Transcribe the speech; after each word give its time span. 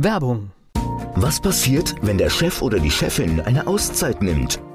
Werbung. 0.00 0.52
Was 1.16 1.40
passiert, 1.40 1.96
wenn 2.02 2.18
der 2.18 2.30
Chef 2.30 2.62
oder 2.62 2.78
die 2.78 2.90
Chefin 2.90 3.40
eine 3.40 3.66
Auszeit 3.66 4.22
nimmt 4.22 4.60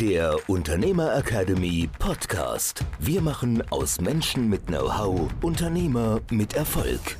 der 0.00 0.38
Unternehmer 0.48 1.14
Academy 1.14 1.86
Podcast. 1.98 2.86
Wir 3.00 3.20
machen 3.20 3.62
aus 3.70 4.00
Menschen 4.00 4.48
mit 4.48 4.66
Know-how 4.68 5.28
Unternehmer 5.42 6.22
mit 6.30 6.54
Erfolg. 6.54 7.18